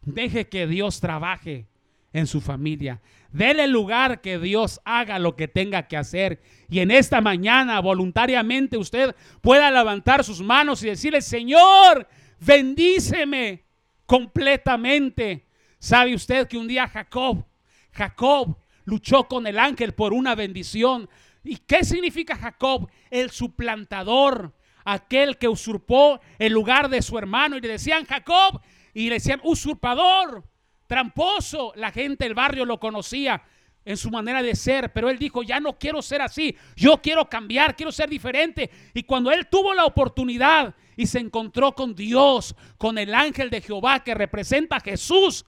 Deje 0.02 0.50
que 0.50 0.66
Dios 0.66 1.00
trabaje 1.00 1.68
en 2.13 2.28
su 2.28 2.41
familia. 2.41 3.02
Dele 3.32 3.67
lugar 3.67 4.22
que 4.22 4.39
Dios 4.39 4.80
haga 4.86 5.20
lo 5.20 5.36
que 5.36 5.48
tenga 5.48 5.88
que 5.88 5.98
hacer. 5.98 6.41
Y 6.70 6.80
en 6.80 6.91
esta 6.91 7.22
mañana 7.22 7.80
voluntariamente 7.82 8.78
usted 8.78 9.15
pueda 9.41 9.70
levantar 9.70 10.24
sus 10.24 10.41
manos 10.41 10.84
y 10.84 10.88
decirle, 10.88 11.22
Señor, 11.22 12.08
bendíceme 12.39 13.65
completamente. 14.06 15.48
¿Sabe 15.80 16.15
usted 16.15 16.48
que 16.48 16.58
un 16.58 16.67
día 16.67 16.88
Jacob, 16.88 17.46
Jacob 17.91 18.58
luchó 18.86 19.28
con 19.28 19.46
el 19.46 19.60
ángel 19.60 19.93
por 19.93 20.13
una 20.13 20.34
bendición? 20.34 21.10
¿Y 21.43 21.58
qué 21.58 21.84
significa 21.84 22.36
Jacob? 22.36 22.89
El 23.10 23.30
suplantador, 23.30 24.54
aquel 24.86 25.38
que 25.38 25.48
usurpó 25.48 26.20
el 26.39 26.54
lugar 26.54 26.89
de 26.89 27.02
su 27.02 27.17
hermano. 27.17 27.58
Y 27.58 27.62
le 27.62 27.67
decían 27.67 28.06
Jacob 28.06 28.62
y 28.93 29.10
le 29.10 29.15
decían 29.15 29.41
usurpador 29.43 30.43
tramposo. 30.88 31.73
La 31.76 31.91
gente 31.91 32.23
del 32.23 32.34
barrio 32.34 32.65
lo 32.65 32.80
conocía 32.80 33.43
en 33.86 33.95
su 33.95 34.12
manera 34.12 34.41
de 34.41 34.56
ser, 34.56 34.91
pero 34.91 35.10
él 35.10 35.17
dijo, 35.17 35.43
ya 35.43 35.62
no 35.62 35.78
quiero 35.78 36.02
ser 36.02 36.21
así, 36.21 36.54
yo 36.76 37.02
quiero 37.02 37.30
cambiar, 37.30 37.76
quiero 37.76 37.91
ser 37.91 38.10
diferente. 38.10 38.69
Y 38.93 39.04
cuando 39.04 39.32
él 39.32 39.47
tuvo 39.47 39.73
la 39.73 39.86
oportunidad 39.86 40.76
y 40.97 41.08
se 41.08 41.19
encontró 41.19 41.73
con 41.73 41.95
Dios, 41.95 42.54
con 42.78 42.97
el 42.97 43.13
ángel 43.13 43.50
de 43.50 43.62
Jehová 43.62 44.04
que 44.04 44.13
representa 44.13 44.78
a 44.78 44.82
Jesús, 44.82 45.45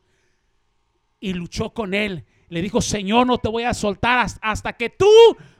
y 1.19 1.33
luchó 1.33 1.71
con 1.71 1.93
él, 1.93 2.25
le 2.47 2.61
dijo, 2.61 2.81
Señor, 2.81 3.27
no 3.27 3.37
te 3.37 3.49
voy 3.49 3.63
a 3.63 3.73
soltar 3.73 4.25
hasta 4.41 4.73
que 4.73 4.89
tú 4.89 5.09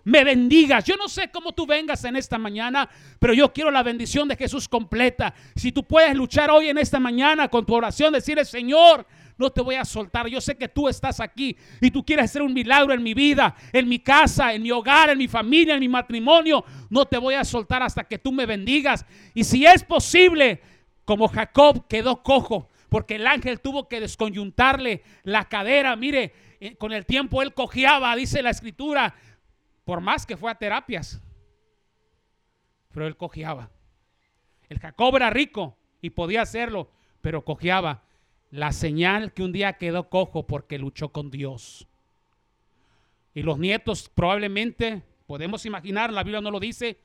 me 0.03 0.23
bendigas. 0.23 0.85
Yo 0.85 0.95
no 0.95 1.07
sé 1.07 1.29
cómo 1.29 1.51
tú 1.51 1.67
vengas 1.67 2.03
en 2.05 2.15
esta 2.15 2.37
mañana, 2.37 2.89
pero 3.19 3.33
yo 3.33 3.53
quiero 3.53 3.69
la 3.69 3.83
bendición 3.83 4.27
de 4.27 4.35
Jesús 4.35 4.67
completa. 4.67 5.35
Si 5.55 5.71
tú 5.71 5.83
puedes 5.83 6.15
luchar 6.15 6.49
hoy 6.49 6.69
en 6.69 6.77
esta 6.77 6.99
mañana 6.99 7.47
con 7.49 7.65
tu 7.65 7.75
oración, 7.75 8.13
decirle, 8.13 8.45
Señor, 8.45 9.05
no 9.39 9.49
te 9.49 9.61
voy 9.61 9.75
a 9.75 9.85
soltar. 9.85 10.27
Yo 10.27 10.41
sé 10.41 10.55
que 10.55 10.67
tú 10.67 10.89
estás 10.89 11.19
aquí 11.19 11.57
y 11.79 11.89
tú 11.89 12.05
quieres 12.05 12.25
hacer 12.25 12.41
un 12.41 12.53
milagro 12.53 12.93
en 12.93 13.01
mi 13.01 13.13
vida, 13.13 13.55
en 13.71 13.87
mi 13.87 13.99
casa, 13.99 14.53
en 14.53 14.61
mi 14.61 14.69
hogar, 14.69 15.09
en 15.09 15.17
mi 15.17 15.27
familia, 15.27 15.75
en 15.75 15.79
mi 15.79 15.87
matrimonio. 15.87 16.63
No 16.89 17.05
te 17.05 17.17
voy 17.17 17.35
a 17.35 17.45
soltar 17.45 17.81
hasta 17.81 18.03
que 18.03 18.19
tú 18.19 18.31
me 18.31 18.45
bendigas. 18.45 19.05
Y 19.33 19.45
si 19.45 19.65
es 19.65 19.83
posible, 19.83 20.61
como 21.05 21.29
Jacob 21.29 21.87
quedó 21.87 22.21
cojo, 22.21 22.67
porque 22.89 23.15
el 23.15 23.25
ángel 23.25 23.61
tuvo 23.61 23.87
que 23.87 24.01
desconyuntarle 24.01 25.03
la 25.23 25.45
cadera. 25.45 25.95
Mire, 25.95 26.33
eh, 26.59 26.75
con 26.75 26.91
el 26.91 27.05
tiempo 27.05 27.41
él 27.41 27.53
cojeaba, 27.53 28.15
dice 28.15 28.43
la 28.43 28.49
escritura, 28.49 29.15
por 29.85 30.01
más 30.01 30.25
que 30.25 30.35
fue 30.35 30.51
a 30.51 30.55
terapias, 30.55 31.21
pero 32.91 33.07
él 33.07 33.15
cojeaba. 33.15 33.71
El 34.67 34.79
Jacob 34.79 35.15
era 35.15 35.29
rico 35.29 35.77
y 36.01 36.09
podía 36.09 36.41
hacerlo, 36.41 36.91
pero 37.21 37.45
cojeaba. 37.45 38.03
La 38.51 38.71
señal 38.71 39.33
que 39.33 39.43
un 39.43 39.51
día 39.51 39.73
quedó 39.73 40.09
cojo 40.09 40.47
porque 40.47 40.79
luchó 40.79 41.09
con 41.09 41.29
Dios. 41.29 41.87
Y 43.33 43.43
los 43.43 43.59
nietos 43.59 44.09
probablemente, 44.09 45.03
podemos 45.27 45.65
imaginar, 45.65 46.11
la 46.11 46.23
Biblia 46.23 46.41
no 46.41 46.51
lo 46.51 46.59
dice, 46.59 46.99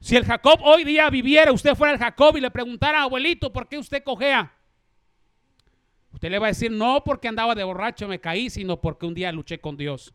si 0.00 0.16
el 0.16 0.24
Jacob 0.24 0.60
hoy 0.62 0.84
día 0.84 1.08
viviera, 1.10 1.50
usted 1.50 1.74
fuera 1.74 1.94
el 1.94 1.98
Jacob 1.98 2.36
y 2.36 2.40
le 2.40 2.50
preguntara, 2.50 3.02
abuelito, 3.02 3.52
¿por 3.52 3.68
qué 3.68 3.78
usted 3.78 4.04
cojea? 4.04 4.52
Usted 6.12 6.30
le 6.30 6.38
va 6.38 6.46
a 6.46 6.50
decir, 6.50 6.70
no 6.70 7.02
porque 7.02 7.26
andaba 7.26 7.54
de 7.54 7.64
borracho, 7.64 8.06
me 8.06 8.20
caí, 8.20 8.50
sino 8.50 8.80
porque 8.80 9.06
un 9.06 9.14
día 9.14 9.32
luché 9.32 9.60
con 9.60 9.76
Dios. 9.76 10.14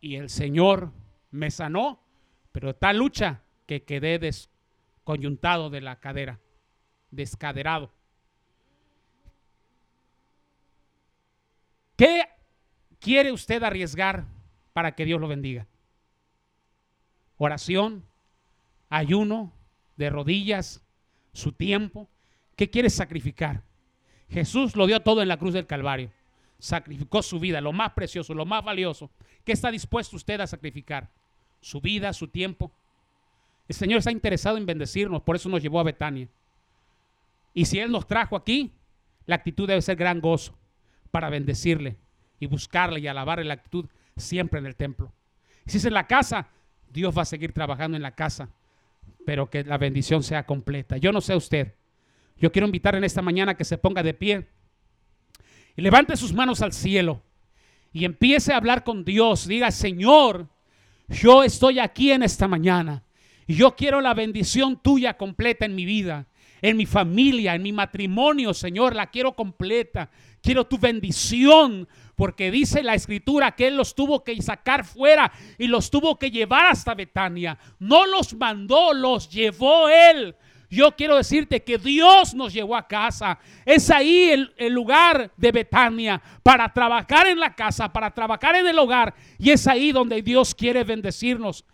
Y 0.00 0.16
el 0.16 0.30
Señor 0.30 0.92
me 1.30 1.50
sanó, 1.50 2.02
pero 2.52 2.74
tal 2.74 2.96
lucha 2.96 3.42
que 3.66 3.84
quedé 3.84 4.18
desconyuntado 4.18 5.70
de 5.70 5.80
la 5.80 6.00
cadera, 6.00 6.40
descaderado. 7.10 7.92
¿Qué 11.96 12.28
quiere 13.00 13.32
usted 13.32 13.62
arriesgar 13.62 14.26
para 14.72 14.94
que 14.94 15.06
Dios 15.06 15.20
lo 15.20 15.28
bendiga? 15.28 15.66
Oración, 17.38 18.04
ayuno, 18.90 19.52
de 19.96 20.10
rodillas, 20.10 20.82
su 21.32 21.52
tiempo. 21.52 22.08
¿Qué 22.54 22.70
quiere 22.70 22.90
sacrificar? 22.90 23.62
Jesús 24.28 24.76
lo 24.76 24.86
dio 24.86 25.00
todo 25.00 25.22
en 25.22 25.28
la 25.28 25.38
cruz 25.38 25.54
del 25.54 25.66
Calvario. 25.66 26.10
Sacrificó 26.58 27.22
su 27.22 27.40
vida, 27.40 27.60
lo 27.60 27.72
más 27.72 27.92
precioso, 27.92 28.34
lo 28.34 28.44
más 28.44 28.64
valioso. 28.64 29.10
¿Qué 29.44 29.52
está 29.52 29.70
dispuesto 29.70 30.16
usted 30.16 30.40
a 30.40 30.46
sacrificar? 30.46 31.08
Su 31.60 31.80
vida, 31.80 32.12
su 32.12 32.28
tiempo. 32.28 32.70
El 33.68 33.74
Señor 33.74 33.98
está 33.98 34.12
interesado 34.12 34.56
en 34.56 34.66
bendecirnos, 34.66 35.22
por 35.22 35.36
eso 35.36 35.48
nos 35.48 35.62
llevó 35.62 35.80
a 35.80 35.84
Betania. 35.84 36.28
Y 37.52 37.64
si 37.64 37.78
Él 37.78 37.90
nos 37.90 38.06
trajo 38.06 38.36
aquí, 38.36 38.72
la 39.26 39.36
actitud 39.36 39.66
debe 39.66 39.82
ser 39.82 39.96
gran 39.96 40.20
gozo 40.20 40.54
para 41.10 41.30
bendecirle 41.30 41.96
y 42.38 42.46
buscarle 42.46 43.00
y 43.00 43.06
alabarle 43.06 43.44
la 43.44 43.54
actitud 43.54 43.86
siempre 44.16 44.58
en 44.58 44.66
el 44.66 44.76
templo. 44.76 45.12
Si 45.66 45.78
es 45.78 45.84
en 45.84 45.94
la 45.94 46.06
casa, 46.06 46.48
Dios 46.92 47.16
va 47.16 47.22
a 47.22 47.26
seguir 47.26 47.52
trabajando 47.52 47.96
en 47.96 48.02
la 48.02 48.14
casa, 48.14 48.48
pero 49.24 49.50
que 49.50 49.64
la 49.64 49.78
bendición 49.78 50.22
sea 50.22 50.44
completa. 50.44 50.96
Yo 50.96 51.12
no 51.12 51.20
sé 51.20 51.34
usted. 51.34 51.74
Yo 52.38 52.52
quiero 52.52 52.66
invitar 52.66 52.94
en 52.94 53.04
esta 53.04 53.22
mañana 53.22 53.56
que 53.56 53.64
se 53.64 53.78
ponga 53.78 54.02
de 54.02 54.14
pie 54.14 54.46
y 55.74 55.82
levante 55.82 56.16
sus 56.16 56.32
manos 56.32 56.62
al 56.62 56.72
cielo 56.72 57.22
y 57.92 58.04
empiece 58.04 58.52
a 58.52 58.58
hablar 58.58 58.84
con 58.84 59.04
Dios. 59.04 59.48
Diga, 59.48 59.70
Señor, 59.70 60.48
yo 61.08 61.42
estoy 61.42 61.78
aquí 61.78 62.12
en 62.12 62.22
esta 62.22 62.46
mañana 62.46 63.02
y 63.46 63.54
yo 63.54 63.74
quiero 63.74 64.00
la 64.00 64.12
bendición 64.12 64.80
tuya 64.82 65.16
completa 65.16 65.64
en 65.64 65.74
mi 65.74 65.84
vida 65.84 66.26
en 66.62 66.76
mi 66.76 66.86
familia, 66.86 67.54
en 67.54 67.62
mi 67.62 67.72
matrimonio, 67.72 68.54
Señor, 68.54 68.94
la 68.94 69.06
quiero 69.06 69.34
completa. 69.34 70.10
Quiero 70.46 70.64
tu 70.64 70.78
bendición, 70.78 71.88
porque 72.14 72.52
dice 72.52 72.80
la 72.84 72.94
escritura 72.94 73.56
que 73.56 73.66
Él 73.66 73.76
los 73.76 73.96
tuvo 73.96 74.22
que 74.22 74.40
sacar 74.40 74.84
fuera 74.84 75.32
y 75.58 75.66
los 75.66 75.90
tuvo 75.90 76.20
que 76.20 76.30
llevar 76.30 76.66
hasta 76.66 76.94
Betania. 76.94 77.58
No 77.80 78.06
los 78.06 78.32
mandó, 78.32 78.94
los 78.94 79.28
llevó 79.28 79.88
Él. 79.88 80.36
Yo 80.70 80.94
quiero 80.94 81.16
decirte 81.16 81.64
que 81.64 81.78
Dios 81.78 82.32
nos 82.32 82.52
llevó 82.52 82.76
a 82.76 82.86
casa. 82.86 83.40
Es 83.64 83.90
ahí 83.90 84.48
el, 84.56 84.72
lugar 84.72 85.32
de 85.36 85.50
Betania 85.50 86.22
para 86.44 86.72
trabajar 86.72 87.26
en 87.26 87.40
la 87.40 87.52
casa, 87.52 87.92
para 87.92 88.14
trabajar 88.14 88.54
en 88.54 88.68
el 88.68 88.78
hogar. 88.78 89.16
Y 89.40 89.50
es 89.50 89.66
ahí 89.66 89.90
donde 89.90 90.22
Dios 90.22 90.54
quiere 90.54 90.84
bendecirnos. 90.84 91.64